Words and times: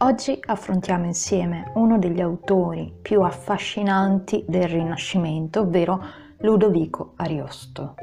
Oggi 0.00 0.38
affrontiamo 0.46 1.06
insieme 1.06 1.72
uno 1.74 1.98
degli 1.98 2.20
autori 2.20 2.94
più 3.02 3.22
affascinanti 3.22 4.44
del 4.46 4.68
Rinascimento, 4.68 5.62
ovvero 5.62 6.00
Ludovico 6.38 7.14
Ariosto. 7.16 7.96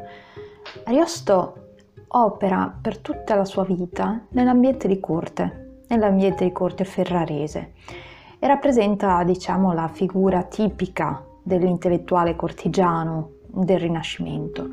Ariosto 0.84 1.68
opera 2.10 2.78
per 2.82 2.98
tutta 2.98 3.36
la 3.36 3.46
sua 3.46 3.64
vita 3.64 4.26
nell'ambiente 4.32 4.90
di 4.90 5.00
corte, 5.00 5.84
nell'ambiente 5.88 6.44
di 6.44 6.52
corte 6.52 6.84
ferrarese 6.84 7.72
e 8.40 8.46
rappresenta, 8.46 9.24
diciamo, 9.24 9.72
la 9.72 9.88
figura 9.88 10.44
tipica 10.44 11.24
dell'intellettuale 11.42 12.36
cortigiano 12.36 13.36
del 13.48 13.80
Rinascimento. 13.80 14.68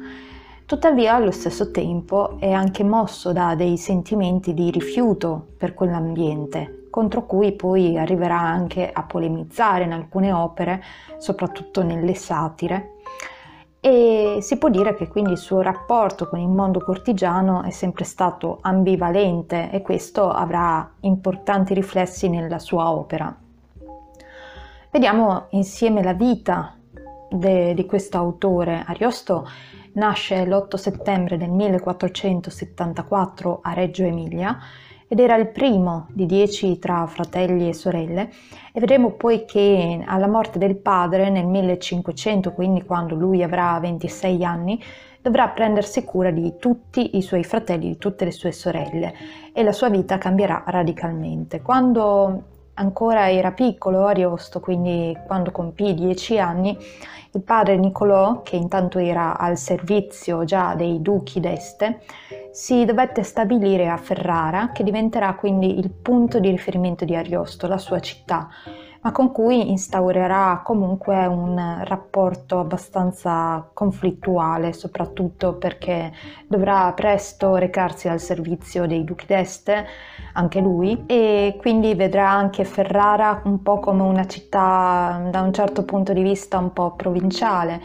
Tuttavia, 0.66 1.14
allo 1.14 1.30
stesso 1.30 1.70
tempo, 1.70 2.36
è 2.40 2.50
anche 2.50 2.82
mosso 2.82 3.32
da 3.32 3.54
dei 3.54 3.76
sentimenti 3.76 4.54
di 4.54 4.72
rifiuto 4.72 5.50
per 5.56 5.72
quell'ambiente, 5.72 6.78
contro 6.92 7.24
cui 7.24 7.52
poi 7.52 7.96
arriverà 7.96 8.38
anche 8.38 8.90
a 8.92 9.02
polemizzare 9.04 9.84
in 9.84 9.92
alcune 9.92 10.30
opere, 10.30 10.82
soprattutto 11.16 11.82
nelle 11.82 12.14
satire. 12.14 12.96
E 13.80 14.36
si 14.42 14.58
può 14.58 14.68
dire 14.68 14.94
che 14.94 15.08
quindi 15.08 15.30
il 15.30 15.38
suo 15.38 15.62
rapporto 15.62 16.28
con 16.28 16.38
il 16.38 16.50
mondo 16.50 16.80
cortigiano 16.80 17.62
è 17.62 17.70
sempre 17.70 18.04
stato 18.04 18.58
ambivalente 18.60 19.70
e 19.70 19.80
questo 19.80 20.30
avrà 20.30 20.86
importanti 21.00 21.72
riflessi 21.72 22.28
nella 22.28 22.58
sua 22.58 22.90
opera. 22.90 23.34
Vediamo 24.90 25.46
insieme 25.52 26.02
la 26.02 26.12
vita 26.12 26.76
de, 27.30 27.72
di 27.72 27.86
questo 27.86 28.18
autore. 28.18 28.84
Ariosto 28.86 29.48
nasce 29.94 30.44
l'8 30.44 30.76
settembre 30.76 31.38
del 31.38 31.50
1474 31.50 33.60
a 33.62 33.72
Reggio 33.72 34.04
Emilia 34.04 34.58
ed 35.12 35.20
era 35.20 35.36
il 35.36 35.48
primo 35.48 36.06
di 36.08 36.24
dieci 36.24 36.78
tra 36.78 37.06
fratelli 37.06 37.68
e 37.68 37.74
sorelle 37.74 38.30
e 38.72 38.80
vedremo 38.80 39.10
poi 39.10 39.44
che 39.44 40.02
alla 40.06 40.26
morte 40.26 40.58
del 40.58 40.76
padre 40.76 41.28
nel 41.28 41.44
1500, 41.44 42.52
quindi 42.52 42.82
quando 42.82 43.14
lui 43.14 43.42
avrà 43.42 43.78
26 43.78 44.42
anni, 44.42 44.82
dovrà 45.20 45.48
prendersi 45.48 46.02
cura 46.04 46.30
di 46.30 46.54
tutti 46.58 47.18
i 47.18 47.20
suoi 47.20 47.44
fratelli, 47.44 47.88
di 47.88 47.98
tutte 47.98 48.24
le 48.24 48.30
sue 48.30 48.52
sorelle 48.52 49.12
e 49.52 49.62
la 49.62 49.72
sua 49.72 49.90
vita 49.90 50.16
cambierà 50.16 50.64
radicalmente. 50.66 51.60
Quando 51.60 52.44
ancora 52.72 53.30
era 53.30 53.52
piccolo 53.52 54.06
Ariosto, 54.06 54.60
quindi 54.60 55.14
quando 55.26 55.50
compì 55.50 55.92
dieci 55.92 56.38
anni, 56.38 56.74
il 57.34 57.42
padre 57.42 57.76
Niccolò, 57.76 58.42
che 58.42 58.56
intanto 58.56 58.98
era 58.98 59.38
al 59.38 59.56
servizio 59.56 60.44
già 60.44 60.74
dei 60.74 61.00
duchi 61.00 61.40
d'Este, 61.40 62.00
si 62.50 62.84
dovette 62.84 63.22
stabilire 63.22 63.88
a 63.88 63.96
Ferrara, 63.96 64.70
che 64.72 64.84
diventerà 64.84 65.34
quindi 65.34 65.78
il 65.78 65.90
punto 65.90 66.38
di 66.38 66.50
riferimento 66.50 67.06
di 67.06 67.16
Ariosto, 67.16 67.66
la 67.66 67.78
sua 67.78 68.00
città, 68.00 68.48
ma 69.02 69.12
con 69.12 69.32
cui 69.32 69.70
instaurerà 69.70 70.62
comunque 70.64 71.26
un 71.26 71.80
rapporto 71.84 72.60
abbastanza 72.60 73.68
conflittuale, 73.72 74.72
soprattutto 74.72 75.54
perché 75.54 76.12
dovrà 76.46 76.92
presto 76.94 77.56
recarsi 77.56 78.08
al 78.08 78.20
servizio 78.20 78.86
dei 78.86 79.04
duchi 79.04 79.26
d'Este, 79.26 79.86
anche 80.34 80.60
lui, 80.60 81.02
e 81.06 81.56
quindi 81.60 81.94
vedrà 81.94 82.30
anche 82.30 82.64
Ferrara 82.64 83.42
un 83.44 83.60
po' 83.62 83.80
come 83.80 84.02
una 84.02 84.26
città 84.26 85.28
da 85.30 85.40
un 85.40 85.52
certo 85.52 85.84
punto 85.84 86.12
di 86.12 86.22
vista 86.22 86.58
un 86.58 86.72
po' 86.72 86.92
provinciale 86.92 87.80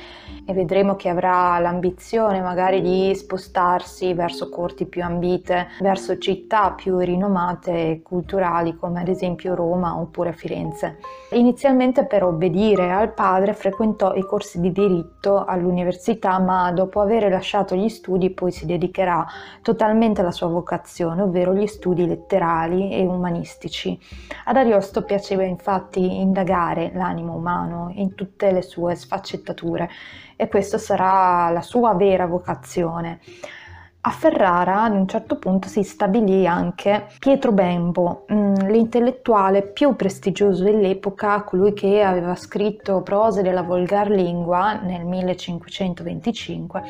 e 0.49 0.53
vedremo 0.53 0.95
che 0.95 1.09
avrà 1.09 1.59
l'ambizione 1.59 2.39
magari 2.39 2.81
di 2.81 3.13
spostarsi 3.13 4.13
verso 4.13 4.47
corti 4.47 4.85
più 4.85 5.03
ambite, 5.03 5.67
verso 5.81 6.17
città 6.17 6.71
più 6.71 6.99
rinomate 6.99 7.71
e 7.71 8.01
culturali 8.01 8.77
come 8.77 9.01
ad 9.01 9.09
esempio 9.09 9.55
Roma 9.55 9.99
oppure 9.99 10.31
Firenze. 10.31 10.99
Inizialmente 11.31 12.05
per 12.05 12.23
obbedire 12.23 12.93
al 12.93 13.11
padre 13.11 13.53
frequentò 13.53 14.13
i 14.13 14.23
corsi 14.23 14.61
di 14.61 14.71
diritto 14.71 15.43
all'università 15.43 16.39
ma 16.39 16.71
dopo 16.71 17.01
aver 17.01 17.29
lasciato 17.29 17.75
gli 17.75 17.89
studi 17.89 18.29
poi 18.29 18.53
si 18.53 18.65
dedicherà 18.65 19.25
totalmente 19.61 20.21
alla 20.21 20.31
sua 20.31 20.47
vocazione, 20.47 21.23
ovvero 21.23 21.53
gli 21.53 21.67
studi 21.67 22.07
letterali 22.07 22.93
e 22.93 23.05
umanistici. 23.05 23.99
Ad 24.45 24.55
Ariosto 24.55 25.03
piaceva 25.03 25.43
infatti 25.43 26.21
indagare 26.21 26.91
l'animo 26.93 27.35
umano 27.35 27.91
in 27.95 28.15
tutte 28.15 28.53
le 28.53 28.61
sue 28.61 28.95
sfaccettature 28.95 29.89
e 30.37 30.47
questa 30.47 30.77
sarà 30.77 31.49
la 31.49 31.61
sua 31.61 31.93
vera 31.95 32.25
vocazione. 32.27 33.19
A 34.07 34.11
Ferrara 34.11 34.83
ad 34.83 34.93
un 34.93 35.05
certo 35.05 35.37
punto 35.37 35.67
si 35.67 35.83
stabilì 35.83 36.47
anche 36.47 37.07
Pietro 37.19 37.51
Bembo, 37.51 38.25
mm, 38.31 38.55
l'intellettuale 38.67 39.63
più 39.63 39.97
prestigioso 39.97 40.63
dell'epoca, 40.63 41.41
colui 41.41 41.73
che 41.73 42.01
aveva 42.01 42.33
scritto 42.35 43.01
prose 43.01 43.41
della 43.41 43.63
volgar 43.63 44.09
lingua 44.09 44.75
nel 44.75 45.03
1525 45.03 46.83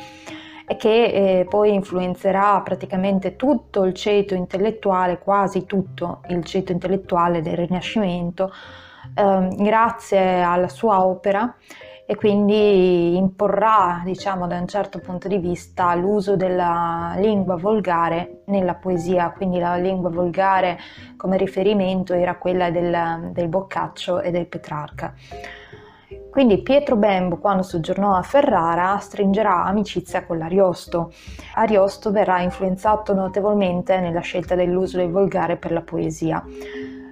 e 0.64 0.76
che 0.76 1.40
eh, 1.40 1.46
poi 1.48 1.74
influenzerà 1.74 2.60
praticamente 2.60 3.34
tutto 3.34 3.82
il 3.82 3.94
ceto 3.94 4.34
intellettuale, 4.34 5.18
quasi 5.18 5.64
tutto 5.64 6.20
il 6.28 6.44
ceto 6.44 6.70
intellettuale 6.70 7.42
del 7.42 7.56
Rinascimento, 7.56 8.52
eh, 9.14 9.48
grazie 9.56 10.40
alla 10.42 10.68
sua 10.68 11.04
opera 11.04 11.52
e 12.10 12.16
quindi 12.16 13.18
imporrà, 13.18 14.00
diciamo, 14.02 14.46
da 14.46 14.58
un 14.58 14.66
certo 14.66 14.98
punto 14.98 15.28
di 15.28 15.36
vista 15.36 15.94
l'uso 15.94 16.36
della 16.36 17.12
lingua 17.18 17.56
volgare 17.56 18.44
nella 18.46 18.76
poesia, 18.76 19.30
quindi 19.30 19.58
la 19.58 19.76
lingua 19.76 20.08
volgare 20.08 20.78
come 21.18 21.36
riferimento 21.36 22.14
era 22.14 22.38
quella 22.38 22.70
del, 22.70 23.28
del 23.34 23.48
Boccaccio 23.48 24.22
e 24.22 24.30
del 24.30 24.46
Petrarca. 24.46 25.12
Quindi 26.30 26.62
Pietro 26.62 26.96
Bembo, 26.96 27.36
quando 27.36 27.62
soggiornò 27.62 28.14
a 28.14 28.22
Ferrara, 28.22 28.96
stringerà 28.96 29.64
amicizia 29.64 30.24
con 30.24 30.38
l'Ariosto. 30.38 31.12
Ariosto 31.56 32.10
verrà 32.10 32.40
influenzato 32.40 33.12
notevolmente 33.12 34.00
nella 34.00 34.20
scelta 34.20 34.54
dell'uso 34.54 34.96
del 34.96 35.10
volgare 35.10 35.58
per 35.58 35.72
la 35.72 35.82
poesia. 35.82 36.42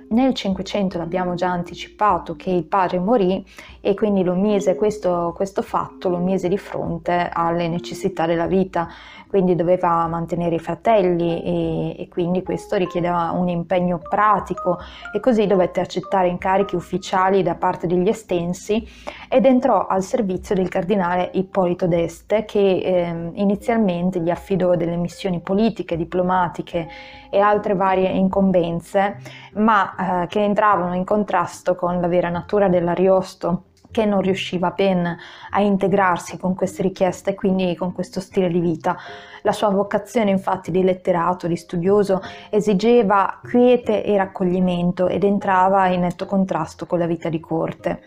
Nel 0.08 0.34
Cinquecento 0.34 0.98
l'abbiamo 0.98 1.34
già 1.34 1.50
anticipato 1.50 2.36
che 2.36 2.50
il 2.50 2.64
padre 2.64 3.00
morì 3.00 3.44
e 3.80 3.94
quindi 3.94 4.22
lo 4.22 4.34
mise, 4.34 4.76
questo, 4.76 5.32
questo 5.34 5.62
fatto 5.62 6.08
lo 6.08 6.18
mise 6.18 6.48
di 6.48 6.58
fronte 6.58 7.28
alle 7.32 7.66
necessità 7.66 8.24
della 8.24 8.46
vita, 8.46 8.88
quindi 9.36 9.54
doveva 9.54 10.06
mantenere 10.06 10.54
i 10.54 10.58
fratelli 10.58 11.42
e, 11.42 12.02
e 12.02 12.08
quindi 12.08 12.42
questo 12.42 12.76
richiedeva 12.76 13.32
un 13.32 13.50
impegno 13.50 13.98
pratico 13.98 14.78
e 15.14 15.20
così 15.20 15.46
dovette 15.46 15.80
accettare 15.80 16.28
incarichi 16.28 16.74
ufficiali 16.74 17.42
da 17.42 17.54
parte 17.54 17.86
degli 17.86 18.08
estensi 18.08 18.82
ed 19.28 19.44
entrò 19.44 19.88
al 19.88 20.02
servizio 20.02 20.54
del 20.54 20.70
cardinale 20.70 21.28
Ippolito 21.34 21.86
d'Este 21.86 22.46
che 22.46 22.58
eh, 22.58 23.30
inizialmente 23.34 24.20
gli 24.20 24.30
affidò 24.30 24.74
delle 24.74 24.96
missioni 24.96 25.40
politiche, 25.40 25.98
diplomatiche 25.98 26.88
e 27.28 27.38
altre 27.38 27.74
varie 27.74 28.08
incombenze, 28.08 29.18
ma 29.56 30.22
eh, 30.22 30.26
che 30.28 30.42
entravano 30.42 30.94
in 30.94 31.04
contrasto 31.04 31.74
con 31.74 32.00
la 32.00 32.08
vera 32.08 32.30
natura 32.30 32.68
dell'Ariosto 32.68 33.64
che 33.96 34.04
non 34.04 34.20
riusciva 34.20 34.72
ben 34.72 35.16
a 35.50 35.60
integrarsi 35.62 36.36
con 36.36 36.54
queste 36.54 36.82
richieste 36.82 37.30
e 37.30 37.34
quindi 37.34 37.74
con 37.76 37.94
questo 37.94 38.20
stile 38.20 38.50
di 38.50 38.60
vita. 38.60 38.94
La 39.40 39.52
sua 39.52 39.70
vocazione 39.70 40.30
infatti 40.30 40.70
di 40.70 40.82
letterato, 40.82 41.46
di 41.46 41.56
studioso, 41.56 42.20
esigeva 42.50 43.40
quiete 43.42 44.04
e 44.04 44.14
raccoglimento 44.18 45.08
ed 45.08 45.24
entrava 45.24 45.86
in 45.86 46.00
netto 46.00 46.26
contrasto 46.26 46.84
con 46.84 46.98
la 46.98 47.06
vita 47.06 47.30
di 47.30 47.40
corte 47.40 48.02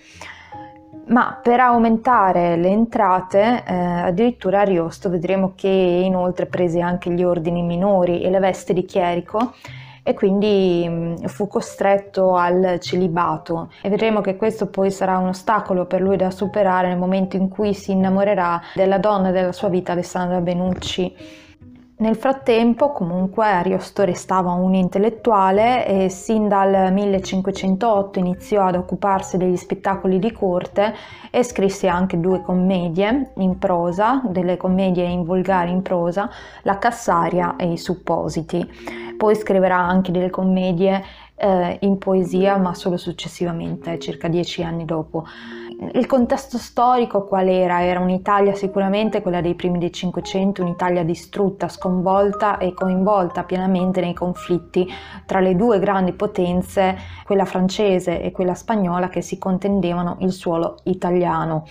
ma 1.07 1.39
per 1.41 1.59
aumentare 1.59 2.56
le 2.56 2.67
entrate 2.67 3.63
eh, 3.66 3.73
addirittura 3.73 4.59
Ariosto 4.59 5.09
vedremo 5.09 5.53
che 5.56 5.67
inoltre 5.67 6.45
prese 6.45 6.81
anche 6.81 7.09
gli 7.11 7.23
ordini 7.23 7.63
minori 7.63 8.21
e 8.21 8.30
le 8.30 8.38
vesti 8.38 8.74
di 8.74 8.85
chierico 8.85 9.53
e 10.09 10.15
quindi 10.15 11.15
fu 11.25 11.47
costretto 11.47 12.33
al 12.35 12.79
celibato. 12.79 13.69
E 13.83 13.89
vedremo 13.89 14.21
che 14.21 14.38
questo 14.38 14.65
poi 14.65 14.89
sarà 14.89 15.19
un 15.19 15.27
ostacolo 15.27 15.85
per 15.85 16.01
lui 16.01 16.17
da 16.17 16.31
superare 16.31 16.88
nel 16.88 16.97
momento 16.97 17.38
in 17.38 17.47
cui 17.47 17.75
si 17.75 17.91
innamorerà 17.91 18.59
della 18.73 18.97
donna 18.97 19.29
della 19.29 19.51
sua 19.51 19.69
vita 19.69 19.91
Alessandra 19.91 20.41
Benucci 20.41 21.15
nel 22.00 22.16
frattempo, 22.16 22.94
comunque, 22.94 23.46
Ariosto 23.46 24.06
restava 24.06 24.51
un 24.54 24.74
intellettuale 24.74 25.86
e 25.86 26.10
sin 26.10 26.48
dal 26.48 26.94
1508 26.94 28.19
iniziò 28.19 28.68
ad 28.68 28.75
occuparsi 28.75 29.36
degli 29.36 29.57
spettacoli 29.57 30.18
di 30.18 30.31
corte 30.31 30.96
e 31.30 31.44
scrisse 31.44 31.90
anche 31.90 32.18
due 32.18 32.42
commedie 32.42 33.31
in 33.36 33.57
prosa, 33.57 34.22
delle 34.24 34.56
commedie 34.56 35.04
in 35.04 35.25
volgare 35.25 35.72
in 35.72 35.81
prosa, 35.81 36.30
La 36.62 36.78
Cassaria 36.78 37.57
e 37.57 37.74
i 37.74 37.78
Suppositi. 37.78 38.66
Poi 39.18 39.36
scriverà 39.36 39.78
anche 39.78 40.13
delle 40.13 40.30
commedie 40.30 41.04
eh, 41.36 41.80
in 41.81 41.98
poesia, 41.98 42.56
ma 42.56 42.74
solo 42.75 42.95
successivamente, 42.95 44.00
circa 44.00 44.30
dieci 44.30 44.63
anni 44.63 44.86
dopo. 44.86 45.25
Il 45.94 46.06
contesto 46.08 46.58
storico 46.58 47.24
qual 47.24 47.48
era? 47.48 47.81
Era 47.84 48.02
un'Italia 48.02 48.54
sicuramente 48.54 49.22
quella 49.22 49.40
dei 49.40 49.56
primi 49.56 49.80
del 49.80 49.92
Cinquecento, 49.92 50.62
un'Italia 50.62 51.06
distrutta, 51.06 51.70
sconvolta 51.70 52.58
e 52.58 52.74
coinvolta 52.74 53.46
pienamente 53.46 54.02
nei 54.02 54.14
conflitti 54.14 54.86
tra 55.26 55.40
le 55.40 55.56
due 55.56 55.80
grandi 55.80 56.12
potenze, 56.12 56.98
quella 57.24 57.46
francese 57.46 58.22
e 58.22 58.31
quella 58.31 58.56
spagnola, 58.56 59.08
che 59.08 59.22
si 59.22 59.38
contendevano 59.38 60.18
il 60.20 60.34
suolo 60.34 60.80
italiano. 60.84 61.66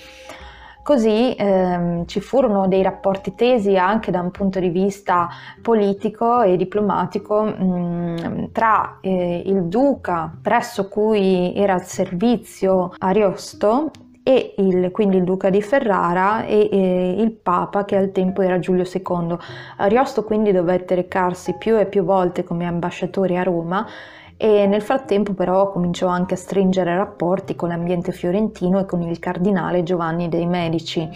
Così 0.89 1.35
ehm, 1.37 2.07
ci 2.07 2.19
furono 2.19 2.67
dei 2.67 2.83
rapporti 2.83 3.35
tesi 3.35 3.77
anche 3.77 4.11
da 4.11 4.23
un 4.23 4.31
punto 4.31 4.59
di 4.59 4.71
vista 4.71 5.29
politico 5.61 6.41
e 6.41 6.57
diplomatico 6.57 7.43
mh, 7.43 7.63
mm, 7.63 8.45
tra 8.53 8.97
eh, 9.03 9.43
il 9.45 9.65
duca 9.65 10.35
presso 10.41 10.89
cui 10.89 11.53
era 11.55 11.75
al 11.75 11.85
servizio 11.85 12.95
Ariosto 12.97 13.91
e 14.23 14.55
il, 14.57 14.91
quindi 14.91 15.19
il 15.19 15.25
duca 15.25 15.51
di 15.51 15.61
Ferrara 15.61 16.47
e, 16.47 16.71
e, 16.73 17.17
il 17.19 17.33
papa 17.33 17.85
che 17.85 17.95
al 17.95 18.11
tempo 18.11 18.41
era 18.41 18.59
Giulio 18.59 18.85
II. 18.91 19.37
Ariosto 19.77 20.25
quindi 20.25 20.53
dovette 20.53 20.95
recarsi 20.95 21.55
più 21.59 21.79
e 21.79 21.85
più 21.85 22.03
volte 22.03 22.45
come 22.45 22.65
ambasciatore 22.65 23.37
a 23.37 23.43
Roma 23.43 23.87
e 24.41 24.69
nel 24.69 24.83
frattempo 24.83 25.35
però 25.35 25.69
cominciò 25.69 26.07
anche 26.07 26.35
a 26.35 26.37
stringere 26.37 26.97
rapporti 26.97 27.57
con 27.57 27.71
l'ambiente 27.71 28.13
fiorentino 28.13 28.79
e 28.79 28.87
con 28.87 29.03
il 29.03 29.19
cardinale 29.19 29.83
Giovanni 29.83 30.29
dei 30.29 30.47
Medici. 30.47 31.07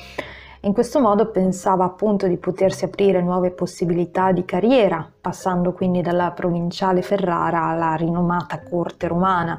In 0.64 0.72
questo 0.72 1.00
modo 1.00 1.30
pensava 1.30 1.84
appunto 1.84 2.26
di 2.26 2.36
potersi 2.36 2.84
aprire 2.84 3.22
nuove 3.22 3.52
possibilità 3.52 4.32
di 4.32 4.44
carriera, 4.44 5.08
passando 5.20 5.72
quindi 5.72 6.02
dalla 6.02 6.32
provinciale 6.32 7.02
Ferrara 7.02 7.66
alla 7.66 7.94
rinomata 7.94 8.60
corte 8.60 9.06
romana. 9.06 9.58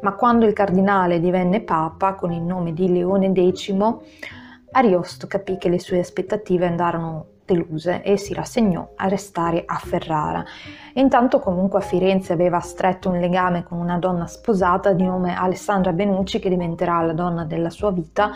Ma 0.00 0.14
quando 0.14 0.46
il 0.46 0.54
cardinale 0.54 1.20
divenne 1.20 1.60
papa 1.60 2.14
con 2.14 2.32
il 2.32 2.42
nome 2.42 2.72
di 2.72 2.90
Leone 2.90 3.30
X, 3.52 3.74
Ariosto 4.72 5.26
capì 5.26 5.58
che 5.58 5.68
le 5.68 5.78
sue 5.78 6.00
aspettative 6.00 6.66
andarono 6.66 7.26
deluse 7.46 8.02
e 8.02 8.18
si 8.18 8.34
rassegnò 8.34 8.90
a 8.96 9.08
restare 9.08 9.62
a 9.64 9.76
Ferrara. 9.76 10.44
Intanto 10.94 11.38
comunque 11.38 11.78
a 11.78 11.82
Firenze 11.82 12.32
aveva 12.32 12.60
stretto 12.60 13.08
un 13.08 13.18
legame 13.20 13.62
con 13.62 13.78
una 13.78 13.98
donna 13.98 14.26
sposata 14.26 14.92
di 14.92 15.04
nome 15.04 15.34
Alessandra 15.34 15.92
Benucci 15.92 16.38
che 16.38 16.50
diventerà 16.50 17.00
la 17.00 17.12
donna 17.14 17.44
della 17.44 17.70
sua 17.70 17.90
vita 17.90 18.32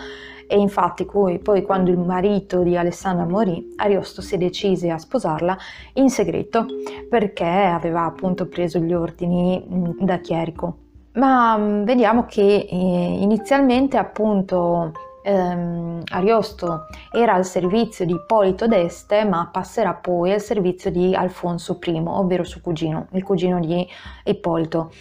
e 0.46 0.58
infatti 0.58 1.04
poi, 1.04 1.38
poi 1.38 1.62
quando 1.62 1.90
il 1.90 1.98
marito 1.98 2.62
di 2.62 2.76
Alessandra 2.76 3.24
morì 3.24 3.74
Ariosto 3.76 4.20
si 4.20 4.36
decise 4.36 4.90
a 4.90 4.98
sposarla 4.98 5.56
in 5.94 6.08
segreto 6.10 6.66
perché 7.08 7.44
aveva 7.44 8.04
appunto 8.04 8.46
preso 8.46 8.78
gli 8.78 8.92
ordini 8.92 9.94
da 10.00 10.18
chierico. 10.18 10.76
Ma 11.12 11.56
vediamo 11.84 12.24
che 12.26 12.66
eh, 12.68 12.76
inizialmente 13.20 13.96
appunto 13.96 14.92
ehm, 15.22 16.02
Ariosto 16.10 16.86
era 17.12 17.34
al 17.34 17.44
servizio 17.44 18.04
di 18.04 18.12
Ippolito 18.12 18.66
d'Este, 18.66 19.24
ma 19.24 19.48
passerà 19.52 19.94
poi 19.94 20.32
al 20.32 20.40
servizio 20.40 20.90
di 20.90 21.14
Alfonso 21.14 21.78
I, 21.82 22.02
ovvero 22.04 22.44
suo 22.44 22.60
cugino, 22.60 23.06
il 23.12 23.22
cugino 23.22 23.60
di 23.60 23.86
Ippolito. 24.24 24.92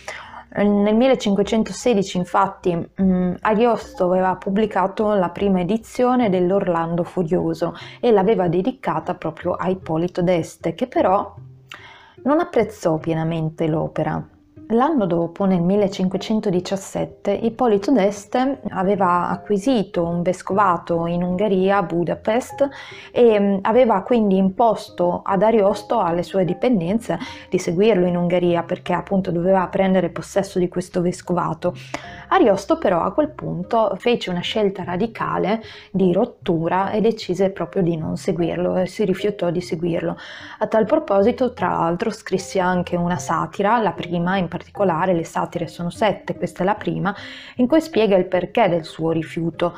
Nel 0.51 0.95
1516 0.95 2.17
infatti 2.17 2.73
mh, 2.75 3.35
Ariosto 3.41 4.05
aveva 4.05 4.35
pubblicato 4.35 5.13
la 5.13 5.29
prima 5.29 5.59
edizione 5.59 6.29
dell'Orlando 6.29 7.03
Furioso 7.03 7.75
e 7.99 8.11
l'aveva 8.11 8.47
dedicata 8.47 9.13
proprio 9.13 9.53
a 9.53 9.69
Ippolito 9.69 10.23
d'Este, 10.23 10.73
che 10.73 10.87
però 10.87 11.35
non 12.23 12.39
apprezzò 12.39 12.97
pienamente 12.97 13.67
l'opera. 13.67 14.38
L'anno 14.71 15.07
dopo, 15.07 15.45
nel 15.45 15.63
1517, 15.63 17.31
Ippolito 17.31 17.91
d'Este 17.91 18.59
aveva 18.69 19.27
acquisito 19.29 20.05
un 20.05 20.21
vescovato 20.21 21.07
in 21.07 21.23
Ungheria, 21.23 21.81
Budapest, 21.81 22.69
e 23.11 23.39
mm, 23.39 23.57
aveva 23.63 24.03
quindi 24.03 24.37
imposto 24.37 25.21
ad 25.25 25.41
Ariosto, 25.41 25.99
alle 25.99 26.21
sue 26.21 26.45
dipendenze, 26.45 27.17
di 27.49 27.57
seguirlo 27.57 28.05
in 28.05 28.15
Ungheria 28.15 28.61
perché 28.61 28.93
appunto 28.93 29.31
doveva 29.31 29.65
prendere 29.69 30.09
possesso 30.09 30.59
di 30.59 30.67
questo 30.67 31.01
vescovato. 31.01 31.73
Ariosto 32.27 32.77
però 32.77 33.01
a 33.01 33.11
quel 33.11 33.31
punto 33.31 33.95
fece 33.97 34.29
una 34.29 34.41
scelta 34.41 34.83
radicale 34.83 35.63
di 35.89 36.13
rottura 36.13 36.91
e 36.91 37.01
decise 37.01 37.49
proprio 37.49 37.81
di 37.81 37.97
non 37.97 38.17
seguirlo 38.17 38.77
e 38.77 38.85
si 38.85 39.03
rifiutò 39.03 39.49
di 39.49 39.61
seguirlo. 39.61 40.15
A 40.59 40.67
tal 40.67 40.85
proposito, 40.85 41.53
tra 41.53 41.69
l'altro, 41.69 42.11
scrisse 42.11 42.59
anche 42.59 42.95
una 42.95 43.17
satira, 43.17 43.79
la 43.79 43.93
prima 43.93 44.37
in 44.37 44.41
particolare, 44.41 44.57
le 45.13 45.23
satire 45.23 45.67
sono 45.67 45.89
sette, 45.89 46.35
questa 46.35 46.63
è 46.63 46.65
la 46.65 46.75
prima, 46.75 47.15
in 47.55 47.67
cui 47.67 47.81
spiega 47.81 48.15
il 48.15 48.25
perché 48.25 48.67
del 48.69 48.85
suo 48.85 49.11
rifiuto. 49.11 49.75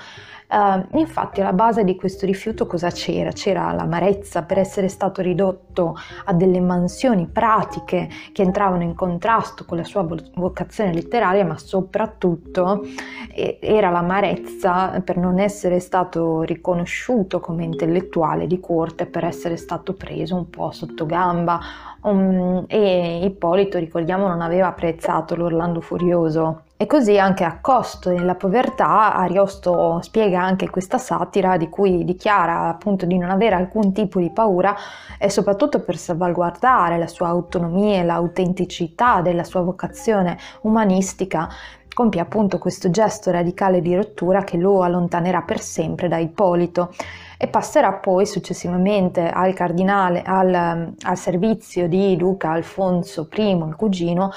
Uh, 0.52 0.86
infatti 0.98 1.40
alla 1.40 1.54
base 1.54 1.86
di 1.86 1.96
questo 1.96 2.26
rifiuto 2.26 2.68
cosa 2.68 2.90
c'era? 2.90 3.32
C'era 3.32 3.72
l'amarezza 3.72 4.44
per 4.44 4.60
essere 4.60 4.90
stato 4.90 5.22
ridotto 5.22 5.96
a 6.26 6.34
delle 6.34 6.60
mansioni 6.60 7.26
pratiche 7.26 8.10
che 8.34 8.42
entravano 8.42 8.84
in 8.84 8.94
contrasto 8.94 9.64
con 9.64 9.78
la 9.78 9.86
sua 9.86 10.06
vocazione 10.36 10.94
letteraria, 10.94 11.46
ma 11.46 11.58
soprattutto 11.58 12.86
eh, 13.34 13.60
era 13.62 13.92
l'amarezza 13.92 15.02
per 15.06 15.16
non 15.16 15.40
essere 15.40 15.80
stato 15.80 16.42
riconosciuto 16.42 17.40
come 17.40 17.64
intellettuale 17.64 18.46
di 18.46 18.60
corte, 18.60 19.06
per 19.06 19.24
essere 19.24 19.56
stato 19.56 19.94
preso 19.94 20.36
un 20.36 20.50
po' 20.50 20.72
sotto 20.72 21.06
gamba. 21.06 21.62
Um, 22.02 22.66
e 22.68 23.24
Ippolito, 23.24 23.78
ricordiamo, 23.78 24.28
non 24.28 24.42
aveva 24.42 24.68
apprezzato 24.68 25.34
l'Orlando 25.36 25.80
Furioso 25.80 26.64
e 26.82 26.88
così 26.88 27.20
anche 27.20 27.44
a 27.44 27.60
costo 27.62 28.10
della 28.10 28.34
povertà 28.34 29.14
Ariosto 29.14 30.00
spiega 30.02 30.42
anche 30.42 30.68
questa 30.72 30.98
satira 30.98 31.56
di 31.56 31.70
cui 31.70 32.04
dichiara 32.04 32.70
appunto 32.70 33.06
di 33.06 33.20
non 33.20 33.30
avere 33.30 33.54
alcun 33.54 33.94
tipo 33.94 34.20
di 34.20 34.32
paura 34.32 34.76
e 35.20 35.30
soprattutto 35.30 35.82
per 35.82 35.96
salvaguardare 35.96 36.98
la 36.98 37.06
sua 37.06 37.28
autonomia 37.28 38.00
e 38.00 38.04
l'autenticità 38.04 39.22
della 39.22 39.44
sua 39.44 39.62
vocazione 39.62 40.40
umanistica 40.62 41.50
compie 41.94 42.22
appunto 42.22 42.58
questo 42.58 42.90
gesto 42.90 43.30
radicale 43.30 43.80
di 43.80 43.96
rottura 43.96 44.44
che 44.44 44.58
lo 44.58 44.82
allontanerà 44.82 45.44
per 45.44 45.60
sempre 45.60 46.08
da 46.08 46.18
Ippolito 46.18 46.94
e 47.38 47.48
passerà 47.48 47.94
poi 47.94 48.26
successivamente 48.26 49.28
al 49.28 49.54
cardinale, 49.54 50.22
al, 50.24 50.94
al 51.00 51.18
servizio 51.18 51.88
di 51.88 52.16
Duca 52.16 52.52
Alfonso 52.52 53.28
I, 53.36 53.50
il 53.50 53.76
cugino, 53.76 54.32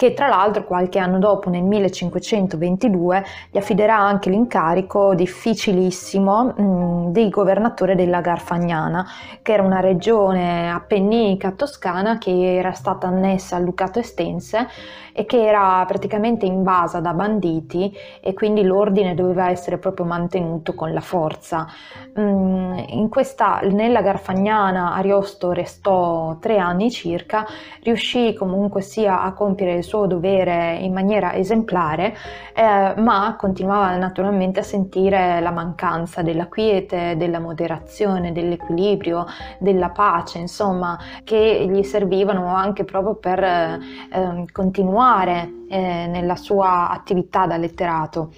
che 0.00 0.14
tra 0.14 0.28
l'altro 0.28 0.64
qualche 0.64 0.98
anno 0.98 1.18
dopo, 1.18 1.50
nel 1.50 1.62
1522, 1.62 3.22
gli 3.50 3.58
affiderà 3.58 3.98
anche 3.98 4.30
l'incarico 4.30 5.14
difficilissimo 5.14 6.54
mh, 6.56 6.62
mm, 6.62 7.12
di 7.12 7.28
governatore 7.28 7.94
della 7.94 8.22
Garfagnana, 8.22 9.06
che 9.42 9.52
era 9.52 9.62
una 9.62 9.80
regione 9.80 10.70
appenninica 10.70 11.50
toscana 11.50 12.16
che 12.16 12.30
era 12.30 12.72
stata 12.72 13.08
annessa 13.08 13.56
al 13.56 13.64
Ducato 13.64 13.98
Estense 13.98 14.68
e 15.12 15.26
che 15.26 15.44
era 15.44 15.84
praticamente 15.86 16.46
invasa 16.46 17.00
da 17.00 17.12
banditi 17.12 17.92
e 18.20 18.32
quindi 18.34 18.62
l'ordine 18.62 19.14
doveva 19.14 19.50
essere 19.50 19.78
proprio 19.78 20.06
mantenuto 20.06 20.74
con 20.74 20.92
la 20.92 21.00
forza. 21.00 21.66
Mm, 22.18 23.06
questa, 23.08 23.60
nella 23.62 24.02
Garfagnana 24.02 24.94
Ariosto 24.94 25.52
restò 25.52 26.36
tre 26.38 26.58
anni 26.58 26.90
circa, 26.90 27.46
riuscì 27.82 28.34
comunque 28.34 28.82
sia 28.82 29.22
a 29.22 29.32
compiere 29.32 29.74
il 29.74 29.84
suo 29.84 30.06
dovere 30.06 30.76
in 30.80 30.92
maniera 30.92 31.34
esemplare, 31.34 32.16
eh, 32.54 32.94
ma 32.96 33.36
continuava 33.38 33.96
naturalmente 33.96 34.60
a 34.60 34.64
sentire 34.64 35.40
la 35.40 35.50
mancanza 35.50 36.22
della 36.22 36.46
quiete, 36.46 37.16
della 37.16 37.38
moderazione, 37.38 38.32
dell'equilibrio, 38.32 39.26
della 39.58 39.90
pace, 39.90 40.38
insomma, 40.38 40.98
che 41.24 41.66
gli 41.70 41.82
servivano 41.82 42.54
anche 42.54 42.84
proprio 42.84 43.14
per 43.14 43.42
eh, 43.42 43.78
continuare 44.52 44.98
eh, 45.68 46.06
nella 46.06 46.36
sua 46.36 46.90
attività 46.90 47.46
da 47.46 47.56
letterato. 47.56 48.32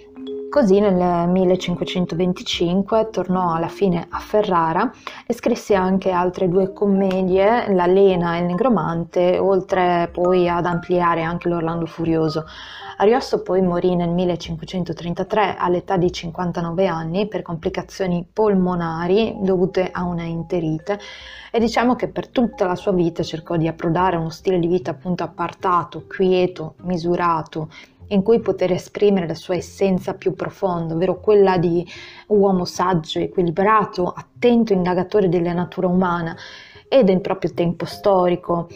Così 0.53 0.81
nel 0.81 1.31
1525 1.31 3.09
tornò 3.09 3.55
alla 3.55 3.69
fine 3.69 4.07
a 4.11 4.19
Ferrara 4.19 4.93
e 5.27 5.33
scrisse 5.33 5.75
anche 5.75 6.11
altre 6.11 6.47
due 6.51 6.75
commedie, 6.75 7.73
La 7.73 7.87
Lena 7.87 8.37
e 8.37 8.41
il 8.41 8.45
Negromante, 8.45 9.39
oltre 9.39 10.11
poi 10.13 10.51
ad 10.51 10.67
ampliare 10.67 11.23
anche 11.23 11.49
l'Orlando 11.49 11.87
Furioso. 11.87 12.45
Ariosto 12.99 13.41
poi 13.41 13.63
morì 13.63 13.97
nel 13.97 14.11
1533 14.11 15.57
all'età 15.57 15.97
di 15.97 16.13
59 16.13 16.87
anni 16.87 17.29
per 17.29 17.41
complicazioni 17.41 18.29
polmonari 18.31 19.39
dovute 19.41 19.89
a 19.91 20.05
una 20.05 20.25
enterite 20.25 21.01
e 21.51 21.59
diciamo 21.61 21.97
che 21.97 22.09
per 22.09 22.29
tutta 22.29 22.67
la 22.67 22.77
sua 22.77 22.93
vita 22.93 23.23
cercò 23.23 23.57
di 23.57 23.69
approdare 23.69 24.17
a 24.17 24.21
uno 24.21 24.29
stile 24.29 24.59
di 24.59 24.67
vita 24.67 24.91
appunto 24.91 25.23
appartato, 25.23 26.05
quieto, 26.07 26.75
misurato, 26.83 27.71
in 28.13 28.23
cui 28.23 28.41
poter 28.41 28.73
esprimere 28.73 29.27
la 29.27 29.35
sua 29.35 29.57
essenza 29.57 30.15
più 30.15 30.35
profonda, 30.35 30.95
ovvero 30.95 31.21
quella 31.21 31.59
di 31.59 31.87
uomo 32.29 32.65
saggio, 32.65 33.19
equilibrato, 33.19 34.07
attento 34.07 34.73
indagatore 34.73 35.29
della 35.29 35.53
natura 35.53 35.89
umana 35.89 36.37
e 36.89 37.05
del 37.05 37.21
proprio 37.21 37.53
tempo 37.55 37.85
storico. 37.87 38.69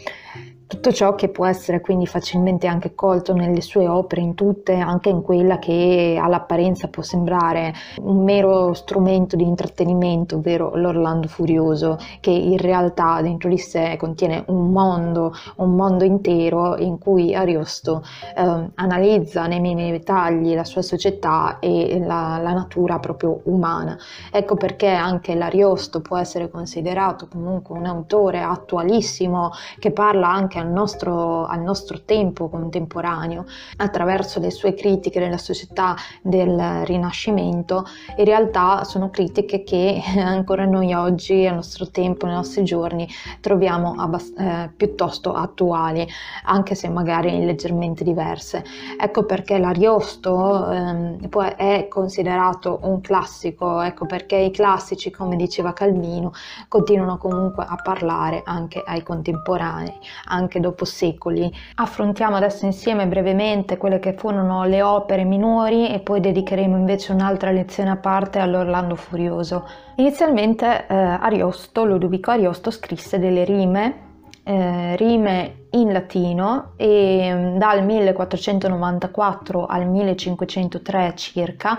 Tutto 0.66 0.92
ciò 0.92 1.14
che 1.14 1.28
può 1.28 1.46
essere 1.46 1.80
quindi 1.80 2.06
facilmente 2.06 2.66
anche 2.66 2.94
colto 2.94 3.32
nelle 3.32 3.61
sue 3.61 3.87
opere, 3.87 4.20
in 4.20 4.35
tutte, 4.35 4.75
anche 4.75 5.11
in 5.11 5.23
quella 5.23 5.58
che 5.58 6.18
all'apparenza 6.20 6.88
può 6.88 7.02
sembrare 7.02 7.73
un 8.00 8.25
mero 8.25 8.73
strumento 8.75 9.37
di 9.37 9.44
intrattenimento, 9.44 10.37
ovvero 10.37 10.75
l'Orlando 10.75 11.28
Furioso, 11.28 11.99
che 12.20 12.30
in 12.30 12.58
realtà 12.58 13.20
dentro 13.23 13.49
di 13.49 13.58
sé 13.58 13.96
contiene 13.96 14.42
un 14.49 14.73
mondo, 14.73 15.32
un 15.56 15.76
mondo 15.76 16.02
intero 16.02 16.76
in 16.78 16.99
cui 16.99 17.35
Ariosto 17.35 18.02
eh, 18.37 18.70
analizza 18.75 19.46
nei 19.46 19.61
minimi 19.61 19.92
dettagli 19.92 20.54
la 20.54 20.64
sua 20.64 20.82
società 20.82 21.58
e 21.61 22.00
la, 22.00 22.40
la 22.42 22.52
natura 22.52 22.99
proprio 22.99 23.40
umana. 23.44 23.96
Ecco 24.32 24.56
perché 24.56 24.88
anche 24.88 25.37
l'Ariosto 25.37 26.00
può 26.00 26.16
essere 26.16 26.50
considerato 26.50 27.28
comunque 27.28 27.78
un 27.78 27.87
autore 27.87 28.42
attualissimo 28.42 29.52
che 29.78 29.92
parla 29.92 30.28
anche 30.28 30.56
anche 30.57 30.59
al 30.59 30.69
nostro, 30.69 31.47
al 31.47 31.61
nostro 31.61 32.03
tempo 32.05 32.49
contemporaneo 32.49 33.45
attraverso 33.77 34.41
le 34.41 34.51
sue 34.51 34.75
critiche 34.75 35.21
della 35.21 35.39
società 35.39 35.95
del 36.23 36.85
Rinascimento, 36.85 37.85
in 38.17 38.25
realtà 38.25 38.85
sono 38.85 39.11
critiche 39.11 39.63
che 39.63 40.01
ancora 40.17 40.65
noi 40.65 40.95
oggi, 40.95 41.47
al 41.47 41.55
nostro 41.57 41.91
tempo, 41.91 42.27
nei 42.27 42.35
nostri 42.35 42.65
giorni, 42.65 43.09
troviamo 43.41 43.95
abbast- 43.97 44.39
eh, 44.39 44.71
piuttosto 44.75 45.33
attuali, 45.33 46.07
anche 46.45 46.75
se 46.75 46.89
magari 46.89 47.45
leggermente 47.45 48.05
diverse. 48.05 48.65
Ecco 48.99 49.25
perché 49.25 49.59
l'Ariosto 49.59 50.71
ehm, 50.71 51.29
è 51.57 51.87
considerato 51.89 52.79
un 52.83 53.01
classico, 53.01 53.81
ecco 53.81 54.07
perché 54.07 54.37
i 54.37 54.51
classici, 54.51 55.11
come 55.11 55.37
diceva 55.37 55.73
Calvino, 55.73 56.33
continuano 56.69 57.19
comunque 57.19 57.65
a 57.69 57.77
parlare 57.83 58.43
anche 58.45 58.83
ai 58.85 59.03
contemporanei, 59.03 59.99
anche 60.27 60.46
anche 60.47 60.61
dopo 60.61 60.85
secoli. 60.85 61.53
Affrontiamo 61.75 62.37
adesso 62.37 62.65
insieme 62.65 63.07
brevemente 63.07 63.76
quelle 63.76 63.99
che 63.99 64.15
furono 64.15 64.65
le 64.65 64.83
opere 64.83 65.25
minori 65.25 65.91
e 65.91 65.99
poi 66.00 66.21
dedicheremo 66.21 66.76
invece 66.76 67.12
un'altra 67.12 67.50
lezione 67.50 67.91
a 67.91 67.97
parte 67.97 68.38
all'Orlando 68.38 68.95
Furioso. 68.95 69.69
Inizialmente 69.97 70.87
eh, 70.87 70.95
Ariosto, 70.95 71.85
Ludovico 71.85 72.31
Ariosto, 72.31 72.71
scrisse 72.71 73.19
delle 73.19 73.45
rime 73.45 74.05
eh, 74.49 74.95
rime 74.97 75.65
in 75.80 75.92
latino 75.92 76.73
e 76.76 77.30
mm, 77.33 77.56
dal 77.59 77.85
1494 77.85 79.66
al 79.66 79.87
1503 79.87 81.12
circa 81.16 81.78